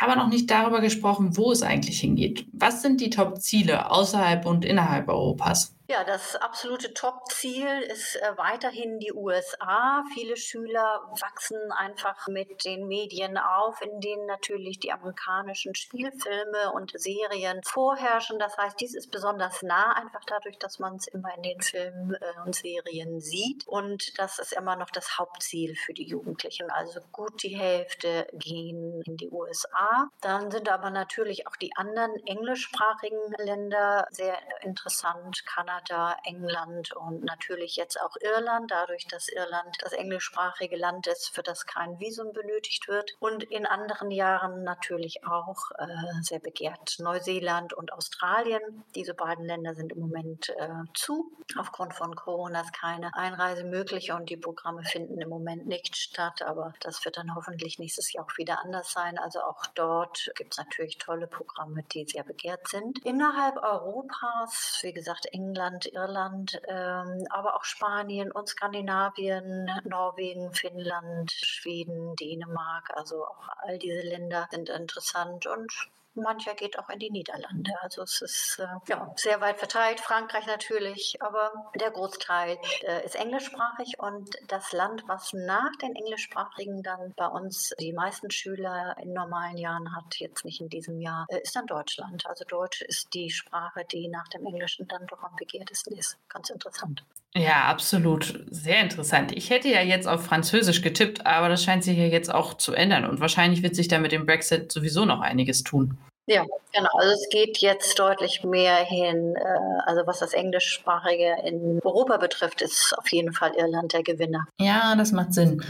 aber 0.00 0.16
noch 0.16 0.28
nicht 0.28 0.50
darüber 0.50 0.80
gesprochen, 0.80 1.36
wo 1.36 1.52
es 1.52 1.62
eigentlich 1.62 2.00
hingeht. 2.00 2.46
Was 2.52 2.80
sind 2.80 3.00
die 3.00 3.10
Top-Ziele 3.10 3.90
außerhalb 3.90 4.46
und 4.46 4.64
innerhalb 4.64 5.08
Europas? 5.08 5.76
Ja, 5.90 6.04
das 6.04 6.36
absolute 6.36 6.94
Top-Ziel 6.94 7.80
ist 7.80 8.14
äh, 8.14 8.38
weiterhin 8.38 9.00
die 9.00 9.12
USA. 9.12 10.04
Viele 10.14 10.36
Schüler 10.36 11.00
wachsen 11.20 11.58
einfach 11.72 12.28
mit 12.28 12.64
den 12.64 12.86
Medien 12.86 13.36
auf, 13.36 13.82
in 13.82 13.98
denen 13.98 14.24
natürlich 14.26 14.78
die 14.78 14.92
amerikanischen 14.92 15.74
Spielfilme 15.74 16.70
und 16.74 16.92
Serien 16.94 17.60
vorherrschen. 17.64 18.38
Das 18.38 18.56
heißt, 18.56 18.80
dies 18.80 18.94
ist 18.94 19.10
besonders 19.10 19.62
nah, 19.62 19.92
einfach 19.94 20.20
dadurch, 20.28 20.60
dass 20.60 20.78
man 20.78 20.94
es 20.94 21.08
immer 21.08 21.34
in 21.34 21.42
den 21.42 21.60
Filmen 21.60 22.14
äh, 22.14 22.40
und 22.46 22.54
Serien 22.54 23.18
sieht. 23.18 23.66
Und 23.66 24.16
das 24.16 24.38
ist 24.38 24.52
immer 24.52 24.76
noch 24.76 24.90
das 24.90 25.18
Hauptziel 25.18 25.74
für 25.74 25.92
die 25.92 26.06
Jugendlichen. 26.06 26.70
Also 26.70 27.00
gut 27.10 27.42
die 27.42 27.58
Hälfte 27.58 28.28
gehen 28.34 29.02
in 29.06 29.16
die 29.16 29.30
USA. 29.30 30.08
Dann 30.20 30.52
sind 30.52 30.68
aber 30.68 30.90
natürlich 30.90 31.48
auch 31.48 31.56
die 31.56 31.74
anderen 31.74 32.14
englischsprachigen 32.26 33.34
Länder 33.38 34.06
sehr 34.12 34.38
interessant. 34.62 35.44
Kanada 35.46 35.79
Kanada, 35.80 36.16
England 36.24 36.92
und 36.96 37.24
natürlich 37.24 37.76
jetzt 37.76 38.00
auch 38.00 38.16
Irland, 38.20 38.70
dadurch, 38.70 39.06
dass 39.06 39.28
Irland 39.28 39.76
das 39.80 39.92
englischsprachige 39.92 40.76
Land 40.76 41.06
ist, 41.06 41.28
für 41.34 41.42
das 41.42 41.66
kein 41.66 41.98
Visum 41.98 42.32
benötigt 42.32 42.88
wird. 42.88 43.12
Und 43.18 43.44
in 43.44 43.66
anderen 43.66 44.10
Jahren 44.10 44.62
natürlich 44.64 45.24
auch 45.26 45.70
äh, 45.78 45.86
sehr 46.22 46.38
begehrt 46.38 46.96
Neuseeland 46.98 47.72
und 47.72 47.92
Australien. 47.92 48.84
Diese 48.94 49.14
beiden 49.14 49.46
Länder 49.46 49.74
sind 49.74 49.92
im 49.92 50.00
Moment 50.00 50.50
äh, 50.50 50.68
zu. 50.94 51.32
Aufgrund 51.58 51.94
von 51.94 52.14
Corona 52.14 52.60
ist 52.60 52.72
keine 52.72 53.14
Einreise 53.14 53.64
möglich 53.64 54.12
und 54.12 54.28
die 54.30 54.36
Programme 54.36 54.84
finden 54.84 55.20
im 55.20 55.28
Moment 55.28 55.66
nicht 55.66 55.96
statt. 55.96 56.42
Aber 56.42 56.74
das 56.80 57.04
wird 57.04 57.16
dann 57.16 57.34
hoffentlich 57.34 57.78
nächstes 57.78 58.12
Jahr 58.12 58.24
auch 58.24 58.38
wieder 58.38 58.60
anders 58.62 58.92
sein. 58.92 59.18
Also 59.18 59.40
auch 59.40 59.66
dort 59.74 60.30
gibt 60.36 60.52
es 60.52 60.58
natürlich 60.58 60.98
tolle 60.98 61.26
Programme, 61.26 61.82
die 61.92 62.04
sehr 62.06 62.24
begehrt 62.24 62.68
sind. 62.68 63.04
Innerhalb 63.04 63.56
Europas, 63.56 64.78
wie 64.82 64.92
gesagt, 64.92 65.26
England, 65.32 65.69
England, 65.70 65.86
Irland, 65.92 66.62
ähm, 66.68 67.26
aber 67.30 67.54
auch 67.54 67.64
Spanien 67.64 68.32
und 68.32 68.48
Skandinavien, 68.48 69.70
Norwegen, 69.84 70.52
Finnland, 70.52 71.30
Schweden, 71.30 72.16
Dänemark. 72.16 72.90
Also 72.96 73.24
auch 73.24 73.48
all 73.58 73.78
diese 73.78 74.00
Länder 74.00 74.48
sind 74.50 74.68
interessant 74.68 75.46
und 75.46 75.72
mancher 76.14 76.54
geht 76.54 76.78
auch 76.78 76.88
in 76.88 76.98
die 76.98 77.10
Niederlande. 77.10 77.72
Also 77.82 78.02
es 78.02 78.20
ist 78.20 78.58
äh, 78.58 78.66
ja, 78.88 79.12
sehr 79.16 79.40
weit 79.40 79.58
verteilt. 79.58 80.00
Frankreich 80.00 80.46
natürlich, 80.46 81.16
aber 81.20 81.52
der 81.74 81.90
Großteil 81.90 82.58
äh, 82.82 83.04
ist 83.04 83.16
englischsprachig 83.16 83.98
und 83.98 84.36
das 84.48 84.72
Land, 84.72 85.04
was 85.06 85.32
nach 85.32 85.74
den 85.82 85.94
englischsprachigen 85.94 86.82
dann 86.82 87.14
bei 87.16 87.26
uns 87.26 87.74
die 87.80 87.92
meisten 87.92 88.30
Schüler 88.30 88.96
in 89.00 89.12
normalen 89.12 89.56
Jahren 89.56 89.94
hat, 89.94 90.16
jetzt 90.18 90.44
nicht 90.44 90.60
in 90.60 90.68
diesem 90.68 91.00
Jahr, 91.00 91.26
äh, 91.28 91.40
ist 91.40 91.56
dann 91.56 91.66
Deutschland. 91.66 92.26
Also 92.26 92.44
Deutsch 92.44 92.82
ist 92.82 93.14
die 93.14 93.30
Sprache, 93.30 93.84
die 93.84 94.08
nach 94.08 94.28
dem 94.28 94.46
Englischen 94.46 94.88
dann 94.88 95.06
doch 95.06 95.22
am 95.22 95.36
begehrtesten 95.36 95.96
ist. 95.96 96.18
Ganz 96.28 96.50
interessant. 96.50 97.04
Ja, 97.36 97.64
absolut. 97.64 98.44
Sehr 98.50 98.80
interessant. 98.80 99.32
Ich 99.36 99.50
hätte 99.50 99.68
ja 99.68 99.82
jetzt 99.82 100.08
auf 100.08 100.24
Französisch 100.24 100.82
getippt, 100.82 101.26
aber 101.26 101.48
das 101.48 101.62
scheint 101.62 101.84
sich 101.84 101.96
ja 101.96 102.06
jetzt 102.06 102.32
auch 102.32 102.54
zu 102.54 102.72
ändern. 102.72 103.04
Und 103.04 103.20
wahrscheinlich 103.20 103.62
wird 103.62 103.76
sich 103.76 103.88
da 103.88 103.98
mit 103.98 104.12
dem 104.12 104.26
Brexit 104.26 104.72
sowieso 104.72 105.04
noch 105.04 105.20
einiges 105.20 105.62
tun. 105.62 105.96
Ja, 106.26 106.44
genau. 106.72 106.90
Also 106.92 107.12
es 107.12 107.28
geht 107.30 107.58
jetzt 107.58 107.98
deutlich 107.98 108.44
mehr 108.44 108.76
hin, 108.76 109.34
äh, 109.36 109.80
also 109.86 110.06
was 110.06 110.20
das 110.20 110.32
Englischsprachige 110.32 111.36
in 111.44 111.80
Europa 111.82 112.18
betrifft, 112.18 112.62
ist 112.62 112.94
auf 112.96 113.08
jeden 113.10 113.32
Fall 113.32 113.52
Irland 113.56 113.92
der 113.92 114.02
Gewinner. 114.02 114.46
Ja, 114.60 114.94
das 114.96 115.12
macht 115.12 115.34
Sinn. 115.34 115.64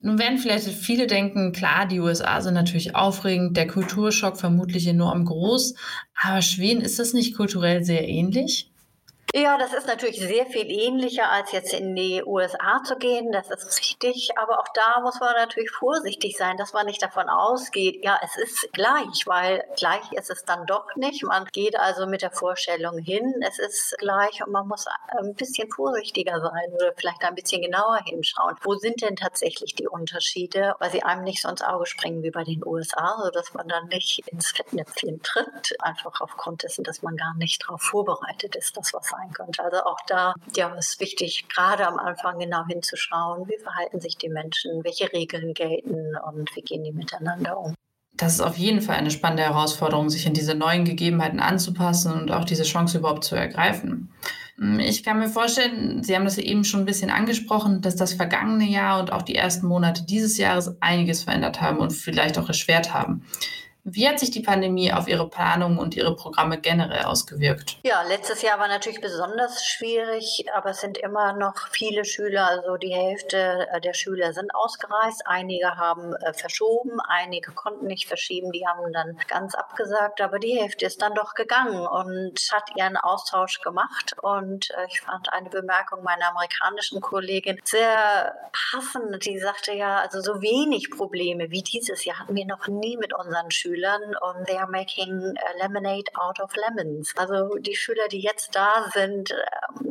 Nun 0.00 0.18
werden 0.18 0.38
vielleicht 0.38 0.66
viele 0.66 1.06
denken, 1.06 1.52
klar, 1.52 1.86
die 1.86 2.00
USA 2.00 2.40
sind 2.40 2.54
natürlich 2.54 2.94
aufregend, 2.94 3.56
der 3.56 3.66
Kulturschock 3.66 4.36
vermutlich 4.36 4.86
enorm 4.86 5.24
groß, 5.24 5.74
aber 6.20 6.42
Schweden, 6.42 6.82
ist 6.82 6.98
das 6.98 7.14
nicht 7.14 7.36
kulturell 7.36 7.84
sehr 7.84 8.06
ähnlich? 8.06 8.70
Ja, 9.36 9.58
das 9.58 9.72
ist 9.72 9.88
natürlich 9.88 10.20
sehr 10.20 10.46
viel 10.46 10.70
ähnlicher, 10.70 11.28
als 11.28 11.50
jetzt 11.50 11.72
in 11.72 11.96
die 11.96 12.22
USA 12.24 12.80
zu 12.84 12.94
gehen. 12.94 13.32
Das 13.32 13.50
ist 13.50 13.80
richtig. 13.80 14.28
Aber 14.38 14.60
auch 14.60 14.68
da 14.74 15.00
muss 15.00 15.18
man 15.18 15.34
natürlich 15.34 15.72
vorsichtig 15.72 16.36
sein, 16.36 16.56
dass 16.56 16.72
man 16.72 16.86
nicht 16.86 17.02
davon 17.02 17.28
ausgeht, 17.28 18.04
ja, 18.04 18.16
es 18.22 18.36
ist 18.36 18.72
gleich, 18.72 19.26
weil 19.26 19.64
gleich 19.76 20.12
ist 20.12 20.30
es 20.30 20.44
dann 20.44 20.66
doch 20.66 20.86
nicht. 20.94 21.24
Man 21.24 21.46
geht 21.46 21.76
also 21.76 22.06
mit 22.06 22.22
der 22.22 22.30
Vorstellung 22.30 22.98
hin, 22.98 23.34
es 23.44 23.58
ist 23.58 23.96
gleich 23.98 24.40
und 24.46 24.52
man 24.52 24.68
muss 24.68 24.86
ein 25.08 25.34
bisschen 25.34 25.68
vorsichtiger 25.68 26.40
sein 26.40 26.72
oder 26.72 26.92
vielleicht 26.96 27.24
ein 27.24 27.34
bisschen 27.34 27.60
genauer 27.60 27.98
hinschauen. 28.04 28.54
Wo 28.62 28.76
sind 28.76 29.02
denn 29.02 29.16
tatsächlich 29.16 29.74
die 29.74 29.88
Unterschiede, 29.88 30.76
weil 30.78 30.92
sie 30.92 31.02
einem 31.02 31.24
nicht 31.24 31.42
so 31.42 31.48
ins 31.48 31.62
Auge 31.62 31.86
springen 31.86 32.22
wie 32.22 32.30
bei 32.30 32.44
den 32.44 32.64
USA, 32.64 33.18
sodass 33.24 33.52
man 33.52 33.66
dann 33.66 33.88
nicht 33.88 34.20
ins 34.28 34.52
Fettnäpfchen 34.52 35.20
tritt, 35.24 35.74
einfach 35.80 36.20
aufgrund 36.20 36.62
dessen, 36.62 36.84
dass 36.84 37.02
man 37.02 37.16
gar 37.16 37.34
nicht 37.34 37.64
darauf 37.64 37.82
vorbereitet 37.82 38.54
ist, 38.54 38.76
dass 38.76 38.94
was 38.94 39.08
sein 39.08 39.23
könnte. 39.32 39.62
Also 39.62 39.78
auch 39.84 39.98
da 40.06 40.34
ja, 40.54 40.74
ist 40.74 41.00
wichtig, 41.00 41.46
gerade 41.48 41.86
am 41.86 41.98
Anfang 41.98 42.38
genau 42.38 42.64
hinzuschauen, 42.66 43.48
wie 43.48 43.58
verhalten 43.62 44.00
sich 44.00 44.16
die 44.16 44.28
Menschen, 44.28 44.84
welche 44.84 45.12
Regeln 45.12 45.54
gelten 45.54 46.16
und 46.16 46.54
wie 46.54 46.62
gehen 46.62 46.84
die 46.84 46.92
miteinander 46.92 47.58
um. 47.58 47.74
Das 48.16 48.34
ist 48.34 48.40
auf 48.40 48.56
jeden 48.56 48.80
Fall 48.80 48.96
eine 48.96 49.10
spannende 49.10 49.42
Herausforderung, 49.42 50.08
sich 50.08 50.26
an 50.26 50.34
diese 50.34 50.54
neuen 50.54 50.84
Gegebenheiten 50.84 51.40
anzupassen 51.40 52.12
und 52.12 52.30
auch 52.30 52.44
diese 52.44 52.62
Chance 52.62 52.98
überhaupt 52.98 53.24
zu 53.24 53.34
ergreifen. 53.34 54.12
Ich 54.78 55.02
kann 55.02 55.18
mir 55.18 55.28
vorstellen, 55.28 56.04
Sie 56.04 56.14
haben 56.14 56.24
das 56.24 56.38
eben 56.38 56.62
schon 56.62 56.80
ein 56.82 56.86
bisschen 56.86 57.10
angesprochen, 57.10 57.80
dass 57.80 57.96
das 57.96 58.14
vergangene 58.14 58.66
Jahr 58.66 59.00
und 59.00 59.12
auch 59.12 59.22
die 59.22 59.34
ersten 59.34 59.66
Monate 59.66 60.04
dieses 60.04 60.38
Jahres 60.38 60.76
einiges 60.80 61.24
verändert 61.24 61.60
haben 61.60 61.78
und 61.78 61.90
vielleicht 61.90 62.38
auch 62.38 62.46
erschwert 62.46 62.94
haben. 62.94 63.24
Wie 63.86 64.08
hat 64.08 64.18
sich 64.18 64.30
die 64.30 64.40
Pandemie 64.40 64.94
auf 64.94 65.08
Ihre 65.08 65.28
Planung 65.28 65.76
und 65.76 65.94
Ihre 65.94 66.16
Programme 66.16 66.58
generell 66.58 67.04
ausgewirkt? 67.04 67.76
Ja, 67.82 68.00
letztes 68.00 68.40
Jahr 68.40 68.58
war 68.58 68.66
natürlich 68.66 69.02
besonders 69.02 69.62
schwierig, 69.62 70.46
aber 70.54 70.70
es 70.70 70.80
sind 70.80 70.96
immer 70.96 71.34
noch 71.34 71.68
viele 71.70 72.06
Schüler, 72.06 72.48
also 72.48 72.78
die 72.78 72.94
Hälfte 72.94 73.68
äh, 73.70 73.82
der 73.82 73.92
Schüler 73.92 74.32
sind 74.32 74.54
ausgereist. 74.54 75.24
Einige 75.26 75.76
haben 75.76 76.14
äh, 76.14 76.32
verschoben, 76.32 76.98
einige 77.08 77.52
konnten 77.52 77.86
nicht 77.86 78.08
verschieben, 78.08 78.52
die 78.52 78.66
haben 78.66 78.90
dann 78.94 79.18
ganz 79.28 79.54
abgesagt, 79.54 80.22
aber 80.22 80.38
die 80.38 80.58
Hälfte 80.58 80.86
ist 80.86 81.02
dann 81.02 81.12
doch 81.12 81.34
gegangen 81.34 81.86
und 81.86 82.40
hat 82.52 82.70
ihren 82.78 82.96
Austausch 82.96 83.60
gemacht. 83.60 84.16
Und 84.22 84.70
äh, 84.70 84.86
ich 84.88 85.02
fand 85.02 85.30
eine 85.30 85.50
Bemerkung 85.50 86.02
meiner 86.02 86.30
amerikanischen 86.30 87.02
Kollegin 87.02 87.60
sehr 87.64 88.34
passend. 88.70 89.26
Die 89.26 89.38
sagte 89.38 89.74
ja, 89.74 89.98
also 89.98 90.22
so 90.22 90.40
wenig 90.40 90.90
Probleme 90.90 91.50
wie 91.50 91.62
dieses 91.62 92.06
Jahr 92.06 92.20
hatten 92.20 92.34
wir 92.34 92.46
noch 92.46 92.66
nie 92.66 92.96
mit 92.96 93.12
unseren 93.12 93.50
Schülern. 93.50 93.73
Schülern 93.74 94.14
und 94.20 94.46
they 94.46 94.56
are 94.56 94.70
making 94.70 95.34
uh, 95.36 95.58
lemonade 95.62 96.10
out 96.14 96.40
of 96.40 96.50
lemons. 96.56 97.12
Also 97.16 97.56
die 97.58 97.76
Schüler, 97.76 98.08
die 98.08 98.20
jetzt 98.20 98.54
da 98.54 98.86
sind, 98.92 99.30
äh, 99.30 99.34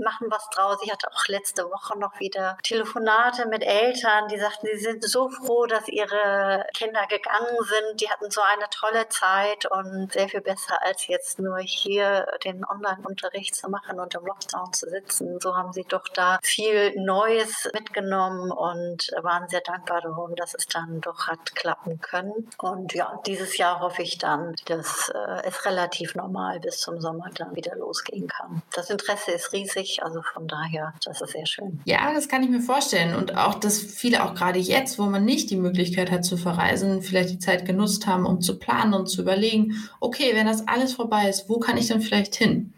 machen 0.03 0.27
was 0.29 0.49
draus. 0.49 0.77
Ich 0.83 0.91
hatte 0.91 1.07
auch 1.11 1.27
letzte 1.27 1.65
Woche 1.65 1.97
noch 1.97 2.19
wieder 2.19 2.57
Telefonate 2.63 3.47
mit 3.47 3.63
Eltern, 3.63 4.27
die 4.27 4.39
sagten, 4.39 4.67
sie 4.73 4.79
sind 4.79 5.03
so 5.03 5.29
froh, 5.29 5.65
dass 5.65 5.87
ihre 5.87 6.65
Kinder 6.73 7.05
gegangen 7.07 7.57
sind. 7.61 8.01
Die 8.01 8.09
hatten 8.09 8.29
so 8.31 8.41
eine 8.41 8.69
tolle 8.69 9.07
Zeit 9.09 9.65
und 9.65 10.11
sehr 10.11 10.29
viel 10.29 10.41
besser 10.41 10.81
als 10.83 11.07
jetzt 11.07 11.39
nur 11.39 11.59
hier 11.59 12.27
den 12.43 12.65
Online-Unterricht 12.65 13.55
zu 13.55 13.69
machen 13.69 13.99
und 13.99 14.13
im 14.15 14.25
Lockdown 14.25 14.73
zu 14.73 14.89
sitzen. 14.89 15.39
So 15.39 15.55
haben 15.55 15.73
sie 15.73 15.83
doch 15.83 16.07
da 16.13 16.39
viel 16.43 16.93
Neues 16.95 17.69
mitgenommen 17.73 18.51
und 18.51 19.09
waren 19.21 19.47
sehr 19.49 19.61
dankbar 19.61 20.01
darum, 20.01 20.35
dass 20.35 20.53
es 20.53 20.67
dann 20.67 21.01
doch 21.01 21.27
hat 21.27 21.55
klappen 21.55 21.99
können. 22.01 22.49
Und 22.57 22.93
ja, 22.93 23.19
dieses 23.25 23.57
Jahr 23.57 23.72
hoffe 23.79 24.01
ich 24.01 24.17
dann, 24.17 24.55
dass 24.65 25.09
äh, 25.09 25.47
es 25.47 25.65
relativ 25.65 26.15
normal 26.15 26.59
bis 26.59 26.79
zum 26.79 26.99
Sommer 27.01 27.29
dann 27.35 27.55
wieder 27.55 27.75
losgehen 27.75 28.27
kann. 28.27 28.61
Das 28.73 28.89
Interesse 28.89 29.31
ist 29.31 29.53
riesig, 29.53 30.03
also 30.03 30.21
von 30.21 30.47
daher, 30.47 30.93
das 31.03 31.21
ist 31.21 31.31
sehr 31.31 31.45
schön. 31.45 31.79
Ja, 31.85 32.13
das 32.13 32.27
kann 32.27 32.43
ich 32.43 32.49
mir 32.49 32.61
vorstellen. 32.61 33.15
Und 33.15 33.37
auch, 33.37 33.55
dass 33.55 33.79
viele 33.79 34.23
auch 34.23 34.35
gerade 34.35 34.59
jetzt, 34.59 34.99
wo 34.99 35.03
man 35.03 35.25
nicht 35.25 35.49
die 35.49 35.57
Möglichkeit 35.57 36.11
hat 36.11 36.25
zu 36.25 36.37
verreisen, 36.37 37.01
vielleicht 37.01 37.29
die 37.29 37.39
Zeit 37.39 37.65
genutzt 37.65 38.07
haben, 38.07 38.25
um 38.25 38.41
zu 38.41 38.59
planen 38.59 38.93
und 38.93 39.07
zu 39.07 39.21
überlegen, 39.21 39.75
okay, 39.99 40.31
wenn 40.33 40.47
das 40.47 40.67
alles 40.67 40.93
vorbei 40.93 41.29
ist, 41.29 41.49
wo 41.49 41.59
kann 41.59 41.77
ich 41.77 41.87
dann 41.87 42.01
vielleicht 42.01 42.35
hin? 42.35 42.73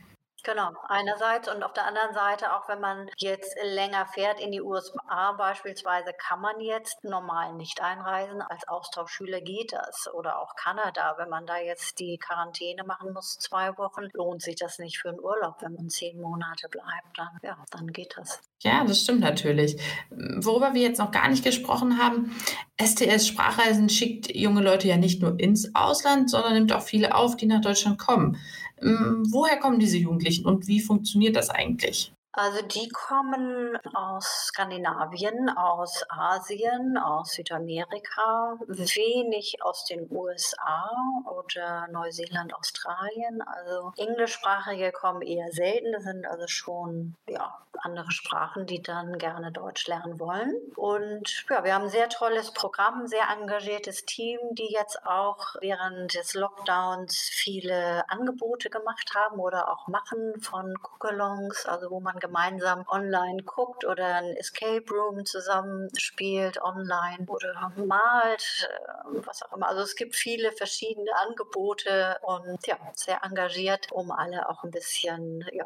Genau, 0.45 0.73
einerseits 0.87 1.51
und 1.51 1.63
auf 1.63 1.73
der 1.73 1.87
anderen 1.87 2.13
Seite, 2.13 2.53
auch 2.53 2.69
wenn 2.69 2.79
man 2.79 3.09
jetzt 3.17 3.57
länger 3.63 4.05
fährt 4.05 4.39
in 4.39 4.51
die 4.51 4.61
USA 4.61 5.31
beispielsweise, 5.31 6.11
kann 6.19 6.39
man 6.39 6.59
jetzt 6.59 7.03
normal 7.03 7.55
nicht 7.55 7.81
einreisen. 7.81 8.43
Als 8.43 8.67
Austauschschüler 8.67 9.41
geht 9.41 9.73
das. 9.73 10.07
Oder 10.13 10.39
auch 10.39 10.55
Kanada, 10.55 11.15
wenn 11.17 11.29
man 11.29 11.47
da 11.47 11.57
jetzt 11.57 11.97
die 11.97 12.19
Quarantäne 12.19 12.83
machen 12.83 13.11
muss, 13.11 13.39
zwei 13.39 13.75
Wochen, 13.79 14.07
lohnt 14.13 14.43
sich 14.43 14.55
das 14.55 14.77
nicht 14.77 14.99
für 14.99 15.09
einen 15.09 15.19
Urlaub. 15.19 15.55
Wenn 15.61 15.73
man 15.73 15.89
zehn 15.89 16.21
Monate 16.21 16.69
bleibt, 16.69 17.17
dann, 17.17 17.39
ja, 17.41 17.57
dann 17.71 17.87
geht 17.87 18.13
das. 18.15 18.39
Ja, 18.61 18.83
das 18.83 19.01
stimmt 19.01 19.21
natürlich. 19.21 19.81
Worüber 20.11 20.75
wir 20.75 20.83
jetzt 20.83 20.99
noch 20.99 21.11
gar 21.11 21.27
nicht 21.27 21.43
gesprochen 21.43 21.97
haben, 21.97 22.35
STS 22.79 23.27
Sprachreisen 23.27 23.89
schickt 23.89 24.35
junge 24.35 24.61
Leute 24.61 24.87
ja 24.87 24.97
nicht 24.97 25.23
nur 25.23 25.39
ins 25.39 25.73
Ausland, 25.73 26.29
sondern 26.29 26.53
nimmt 26.53 26.71
auch 26.71 26.83
viele 26.83 27.15
auf, 27.15 27.35
die 27.35 27.47
nach 27.47 27.61
Deutschland 27.61 27.97
kommen. 27.97 28.37
Ähm, 28.85 29.23
woher 29.31 29.57
kommen 29.57 29.79
diese 29.79 29.97
Jugendlichen 29.97 30.45
und 30.45 30.67
wie 30.67 30.79
funktioniert 30.79 31.35
das 31.35 31.49
eigentlich? 31.49 32.14
Also 32.37 32.61
die 32.61 32.89
kommen 32.89 33.77
aus 33.93 34.47
Skandinavien, 34.47 35.49
aus 35.49 36.03
Asien, 36.09 36.97
aus 36.97 37.31
Südamerika, 37.31 38.57
wenig 38.67 39.63
aus 39.63 39.85
den 39.85 40.11
USA 40.11 40.91
oder 41.25 41.87
Neuseeland, 41.91 42.53
Australien. 42.53 43.41
Also 43.41 43.93
englischsprachige 43.95 44.91
kommen 44.91 45.21
eher 45.21 45.49
selten. 45.53 45.93
Das 45.93 46.03
sind 46.03 46.25
also 46.25 46.45
schon 46.47 47.15
ja, 47.29 47.57
andere 47.79 48.11
Sprachen, 48.11 48.65
die 48.65 48.81
dann 48.81 49.17
gerne 49.17 49.51
Deutsch 49.51 49.87
lernen 49.87 50.19
wollen. 50.19 50.55
Und 50.75 51.45
ja, 51.49 51.63
wir 51.63 51.73
haben 51.73 51.85
ein 51.85 51.89
sehr 51.89 52.09
tolles 52.09 52.51
Programm, 52.51 53.01
ein 53.01 53.07
sehr 53.07 53.29
engagiertes 53.29 54.05
Team, 54.05 54.39
die 54.51 54.71
jetzt 54.73 55.05
auch 55.05 55.55
während 55.61 56.13
des 56.13 56.33
Lockdowns 56.33 57.17
viele 57.31 58.03
Angebote 58.09 58.69
gemacht 58.69 59.13
haben 59.15 59.39
oder 59.39 59.71
auch 59.71 59.87
machen 59.87 60.41
von 60.41 60.73
Cookalongs, 60.81 61.65
also 61.65 61.89
wo 61.91 61.99
man 61.99 62.19
gemeinsam 62.25 62.85
online 62.87 63.43
guckt 63.43 63.85
oder 63.85 64.15
ein 64.15 64.35
Escape 64.37 64.85
Room 64.91 65.25
zusammenspielt 65.25 66.61
online 66.61 67.25
oder 67.27 67.71
malt, 67.75 68.69
äh, 68.69 69.25
was 69.25 69.43
auch 69.43 69.53
immer. 69.53 69.67
Also 69.67 69.81
es 69.81 69.95
gibt 69.95 70.15
viele 70.15 70.51
verschiedene 70.51 71.11
Angebote 71.27 72.17
und 72.21 72.65
ja, 72.65 72.77
sehr 72.93 73.23
engagiert, 73.23 73.91
um 73.91 74.11
alle 74.11 74.49
auch 74.49 74.63
ein 74.63 74.71
bisschen 74.71 75.45
ja, 75.51 75.65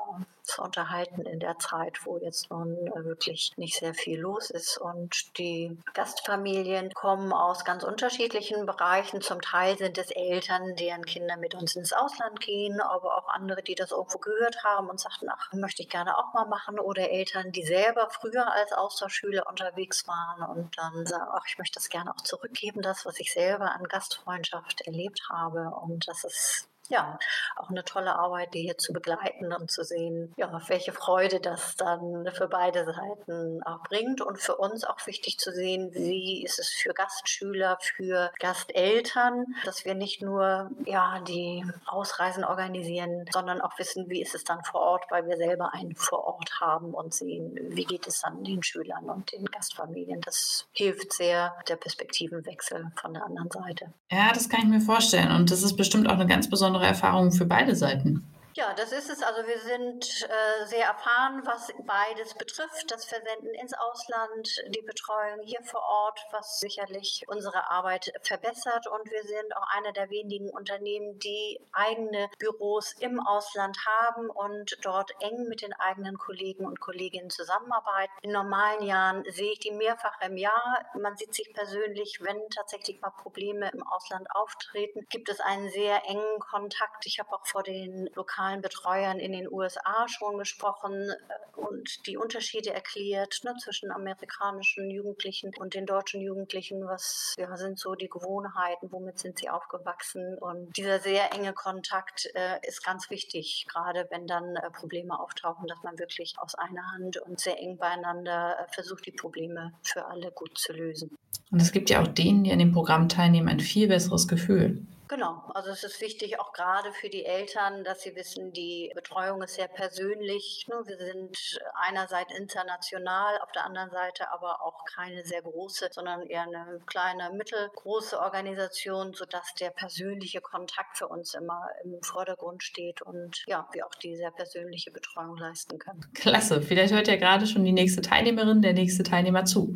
zu 0.49 0.61
unterhalten 0.63 1.21
in 1.21 1.39
der 1.39 1.59
Zeit, 1.59 2.05
wo 2.05 2.17
jetzt 2.17 2.49
nun 2.49 2.75
äh, 2.87 3.05
wirklich 3.05 3.51
nicht 3.57 3.77
sehr 3.77 3.93
viel 3.93 4.19
los 4.19 4.49
ist. 4.49 4.77
Und 4.77 5.37
die 5.37 5.77
Gastfamilien 5.93 6.93
kommen 6.93 7.31
aus 7.31 7.63
ganz 7.63 7.83
unterschiedlichen 7.83 8.65
Bereichen. 8.65 9.21
Zum 9.21 9.41
Teil 9.41 9.77
sind 9.77 9.97
es 9.97 10.11
Eltern, 10.11 10.75
deren 10.75 11.05
Kinder 11.05 11.37
mit 11.37 11.55
uns 11.55 11.75
ins 11.75 11.93
Ausland 11.93 12.39
gehen, 12.39 12.81
aber 12.81 13.17
auch 13.17 13.29
andere, 13.29 13.61
die 13.61 13.75
das 13.75 13.91
irgendwo 13.91 14.17
gehört 14.17 14.63
haben 14.63 14.89
und 14.89 14.99
sagten, 14.99 15.29
ach, 15.29 15.53
möchte 15.53 15.83
ich 15.83 15.89
gerne 15.89 16.17
auch 16.17 16.33
mal 16.33 16.45
machen. 16.49 16.79
Oder 16.79 17.09
Eltern, 17.09 17.51
die 17.51 17.63
selber 17.65 18.09
früher 18.11 18.51
als 18.51 18.73
Austauschschüler 18.73 19.47
unterwegs 19.47 20.07
waren 20.07 20.43
und 20.49 20.77
dann 20.77 21.05
sagen, 21.05 21.31
ach, 21.31 21.45
ich 21.47 21.57
möchte 21.57 21.75
das 21.75 21.89
gerne 21.89 22.11
auch 22.13 22.21
zurückgeben, 22.21 22.81
das, 22.81 23.05
was 23.05 23.19
ich 23.19 23.31
selber 23.31 23.71
an 23.71 23.83
Gastfreundschaft 23.85 24.81
erlebt 24.81 25.21
habe. 25.29 25.71
Und 25.81 26.07
das 26.07 26.23
ist 26.23 26.69
ja, 26.89 27.17
auch 27.55 27.69
eine 27.69 27.83
tolle 27.83 28.15
Arbeit, 28.15 28.53
die 28.53 28.61
hier 28.61 28.77
zu 28.77 28.93
begleiten 28.93 29.53
und 29.53 29.71
zu 29.71 29.83
sehen, 29.83 30.33
ja, 30.37 30.49
welche 30.67 30.91
Freude 30.91 31.39
das 31.39 31.75
dann 31.75 32.27
für 32.33 32.47
beide 32.47 32.85
Seiten 32.85 33.61
auch 33.63 33.83
bringt 33.83 34.21
und 34.21 34.39
für 34.39 34.55
uns 34.57 34.83
auch 34.83 35.05
wichtig 35.05 35.37
zu 35.37 35.51
sehen, 35.51 35.91
wie 35.93 36.43
ist 36.43 36.59
es 36.59 36.69
für 36.69 36.93
Gastschüler, 36.93 37.77
für 37.79 38.31
Gasteltern, 38.39 39.45
dass 39.65 39.85
wir 39.85 39.93
nicht 39.93 40.21
nur 40.21 40.71
ja, 40.85 41.19
die 41.27 41.63
Ausreisen 41.85 42.43
organisieren, 42.43 43.25
sondern 43.31 43.61
auch 43.61 43.77
wissen, 43.77 44.09
wie 44.09 44.21
ist 44.21 44.33
es 44.33 44.43
dann 44.43 44.63
vor 44.63 44.81
Ort, 44.81 45.05
weil 45.09 45.27
wir 45.27 45.37
selber 45.37 45.73
einen 45.73 45.95
vor 45.95 46.23
Ort 46.25 46.59
haben 46.59 46.93
und 46.93 47.13
sehen, 47.13 47.57
wie 47.69 47.85
geht 47.85 48.07
es 48.07 48.21
dann 48.21 48.43
den 48.43 48.63
Schülern 48.63 49.09
und 49.09 49.31
den 49.31 49.45
Gastfamilien. 49.45 50.21
Das 50.21 50.67
hilft 50.71 51.13
sehr 51.13 51.55
der 51.67 51.75
Perspektivenwechsel 51.75 52.91
von 52.95 53.13
der 53.13 53.25
anderen 53.25 53.51
Seite. 53.51 53.93
Ja, 54.11 54.31
das 54.33 54.49
kann 54.49 54.61
ich 54.61 54.67
mir 54.67 54.81
vorstellen 54.81 55.31
und 55.31 55.51
das 55.51 55.61
ist 55.61 55.77
bestimmt 55.77 56.07
auch 56.07 56.13
eine 56.13 56.27
ganz 56.27 56.49
besondere 56.49 56.78
besondere 56.79 56.87
Erfahrung 56.87 57.31
für 57.31 57.45
beide 57.45 57.75
Seiten. 57.75 58.23
Ja, 58.59 58.73
das 58.73 58.91
ist 58.91 59.09
es. 59.09 59.23
Also 59.23 59.47
wir 59.47 59.57
sind 59.57 60.27
äh, 60.27 60.65
sehr 60.65 60.85
erfahren, 60.87 61.43
was 61.45 61.71
beides 61.85 62.33
betrifft. 62.33 62.91
Das 62.91 63.05
Versenden 63.05 63.53
ins 63.53 63.73
Ausland, 63.73 64.49
die 64.75 64.81
Betreuung 64.81 65.39
hier 65.45 65.63
vor 65.63 65.81
Ort, 65.81 66.19
was 66.31 66.59
sicherlich 66.59 67.23
unsere 67.27 67.69
Arbeit 67.69 68.11
verbessert. 68.21 68.85
Und 68.87 69.09
wir 69.09 69.23
sind 69.23 69.55
auch 69.55 69.65
einer 69.77 69.93
der 69.93 70.09
wenigen 70.09 70.49
Unternehmen, 70.49 71.17
die 71.19 71.57
eigene 71.71 72.29
Büros 72.37 72.91
im 72.99 73.25
Ausland 73.25 73.77
haben 73.85 74.29
und 74.29 74.77
dort 74.81 75.11
eng 75.21 75.47
mit 75.47 75.61
den 75.61 75.71
eigenen 75.71 76.17
Kollegen 76.17 76.65
und 76.65 76.81
Kolleginnen 76.81 77.29
zusammenarbeiten. 77.29 78.11
In 78.23 78.33
normalen 78.33 78.83
Jahren 78.83 79.23
sehe 79.31 79.53
ich 79.53 79.59
die 79.59 79.71
mehrfach 79.71 80.19
im 80.19 80.35
Jahr. 80.35 80.85
Man 80.99 81.15
sieht 81.15 81.33
sich 81.33 81.53
persönlich, 81.53 82.19
wenn 82.23 82.41
tatsächlich 82.49 82.99
mal 82.99 83.11
Probleme 83.11 83.71
im 83.71 83.87
Ausland 83.87 84.29
auftreten, 84.31 85.07
gibt 85.09 85.29
es 85.29 85.39
einen 85.39 85.69
sehr 85.69 86.03
engen 86.09 86.39
Kontakt. 86.39 87.05
Ich 87.05 87.19
habe 87.19 87.31
auch 87.31 87.45
vor 87.45 87.63
den 87.63 88.09
lokalen 88.15 88.48
lokalen 88.49 88.61
Betreuern 88.61 89.19
in 89.19 89.31
den 89.31 89.51
USA 89.51 90.07
schon 90.07 90.37
gesprochen 90.37 91.09
äh, 91.09 91.59
und 91.59 92.05
die 92.07 92.17
Unterschiede 92.17 92.73
erklärt 92.73 93.39
ne, 93.43 93.53
zwischen 93.61 93.91
amerikanischen 93.91 94.89
Jugendlichen 94.89 95.51
und 95.59 95.73
den 95.73 95.85
deutschen 95.85 96.21
Jugendlichen. 96.21 96.85
Was 96.87 97.35
ja, 97.37 97.55
sind 97.57 97.79
so 97.79 97.95
die 97.95 98.09
Gewohnheiten? 98.09 98.91
Womit 98.91 99.19
sind 99.19 99.37
sie 99.39 99.49
aufgewachsen? 99.49 100.37
Und 100.37 100.75
dieser 100.77 100.99
sehr 100.99 101.33
enge 101.33 101.53
Kontakt 101.53 102.29
äh, 102.33 102.59
ist 102.67 102.83
ganz 102.83 103.09
wichtig, 103.09 103.65
gerade 103.71 104.07
wenn 104.09 104.25
dann 104.27 104.55
äh, 104.55 104.71
Probleme 104.71 105.19
auftauchen, 105.19 105.67
dass 105.67 105.81
man 105.83 105.97
wirklich 105.99 106.33
aus 106.37 106.55
einer 106.55 106.91
Hand 106.91 107.17
und 107.17 107.39
sehr 107.39 107.57
eng 107.59 107.77
beieinander 107.77 108.57
äh, 108.59 108.73
versucht, 108.73 109.05
die 109.05 109.11
Probleme 109.11 109.73
für 109.83 110.05
alle 110.05 110.31
gut 110.31 110.57
zu 110.57 110.73
lösen. 110.73 111.15
Und 111.51 111.61
es 111.61 111.71
gibt 111.71 111.89
ja 111.89 112.01
auch 112.01 112.07
denen, 112.07 112.43
die 112.43 112.51
an 112.51 112.59
dem 112.59 112.71
Programm 112.71 113.09
teilnehmen, 113.09 113.49
ein 113.49 113.59
viel 113.59 113.87
besseres 113.87 114.27
Gefühl. 114.27 114.85
Genau, 115.09 115.41
also 115.55 115.71
es 115.71 115.83
ist 115.83 116.01
wichtig, 116.01 116.39
auch 116.39 116.53
gerade 116.53 116.93
für 116.93 117.09
die 117.09 117.25
Eltern, 117.25 117.83
dass 117.83 118.01
sie 118.01 118.15
wissen, 118.15 118.53
die 118.53 118.91
Betreuung 118.93 119.41
ist 119.41 119.55
sehr 119.55 119.67
persönlich. 119.67 120.67
Ne? 120.69 120.83
Wir 120.85 120.97
sind 120.99 121.59
einerseits 121.73 122.31
international, 122.37 123.39
auf 123.41 123.51
der 123.51 123.65
anderen 123.65 123.89
Seite 123.89 124.31
aber 124.31 124.61
auch 124.61 124.85
keine 124.85 125.25
sehr 125.25 125.41
große, 125.41 125.89
sondern 125.91 126.27
eher 126.27 126.43
eine 126.43 126.79
kleine, 126.85 127.31
mittelgroße 127.35 128.19
Organisation, 128.19 129.15
sodass 129.15 129.55
der 129.59 129.71
persönliche 129.71 130.41
Kontakt 130.41 130.99
für 130.99 131.07
uns 131.07 131.33
immer 131.33 131.67
im 131.83 132.03
Vordergrund 132.03 132.61
steht 132.61 133.01
und 133.01 133.43
ja, 133.47 133.67
wir 133.71 133.87
auch 133.87 133.95
die 133.95 134.15
sehr 134.15 134.29
persönliche 134.29 134.91
Betreuung 134.91 135.37
leisten 135.37 135.79
können. 135.79 136.05
Klasse, 136.13 136.61
vielleicht 136.61 136.93
hört 136.93 137.07
ja 137.07 137.15
gerade 137.15 137.47
schon 137.47 137.65
die 137.65 137.71
nächste 137.71 138.01
Teilnehmerin, 138.01 138.61
der 138.61 138.73
nächste 138.73 139.01
Teilnehmer 139.01 139.45
zu. 139.45 139.75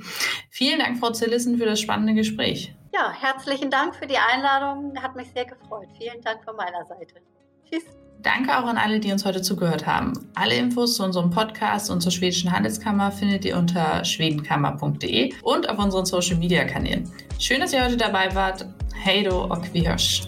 Vielen 0.52 0.78
Dank, 0.78 1.00
Frau 1.00 1.10
Zillissen, 1.44 1.58
für 1.58 1.66
das 1.66 1.80
spannende 1.80 2.14
Gespräch. 2.14 2.74
Ja, 2.94 3.12
herzlichen 3.12 3.70
Dank 3.70 3.96
für 3.96 4.08
die 4.08 4.18
Einladung. 4.18 4.94
Hat 5.02 5.16
mich 5.16 5.28
sehr 5.34 5.46
gefreut. 5.46 5.88
Vielen 5.98 6.22
Dank 6.22 6.44
von 6.44 6.56
meiner 6.56 6.86
Seite. 6.86 7.16
Tschüss. 7.70 7.84
Danke 8.22 8.58
auch 8.58 8.66
an 8.66 8.78
alle, 8.78 9.00
die 9.00 9.12
uns 9.12 9.26
heute 9.26 9.42
zugehört 9.42 9.86
haben. 9.86 10.14
Alle 10.36 10.56
Infos 10.56 10.96
zu 10.96 11.04
unserem 11.04 11.30
Podcast 11.30 11.90
und 11.90 12.00
zur 12.02 12.12
schwedischen 12.12 12.52
Handelskammer 12.52 13.12
findet 13.12 13.44
ihr 13.44 13.58
unter 13.58 14.06
schwedenkammer.de 14.06 15.34
und 15.42 15.70
auf 15.70 15.78
unseren 15.78 16.06
Social 16.06 16.38
Media 16.38 16.64
Kanälen. 16.64 17.12
Schön, 17.40 17.60
dass 17.60 17.74
ihr 17.74 17.84
heute 17.84 17.98
dabei 17.98 18.34
wart. 18.34 18.66
Hej 19.04 19.24
då 19.24 19.44
och 19.44 19.66
vi 19.74 19.86
hörs. 19.86 20.28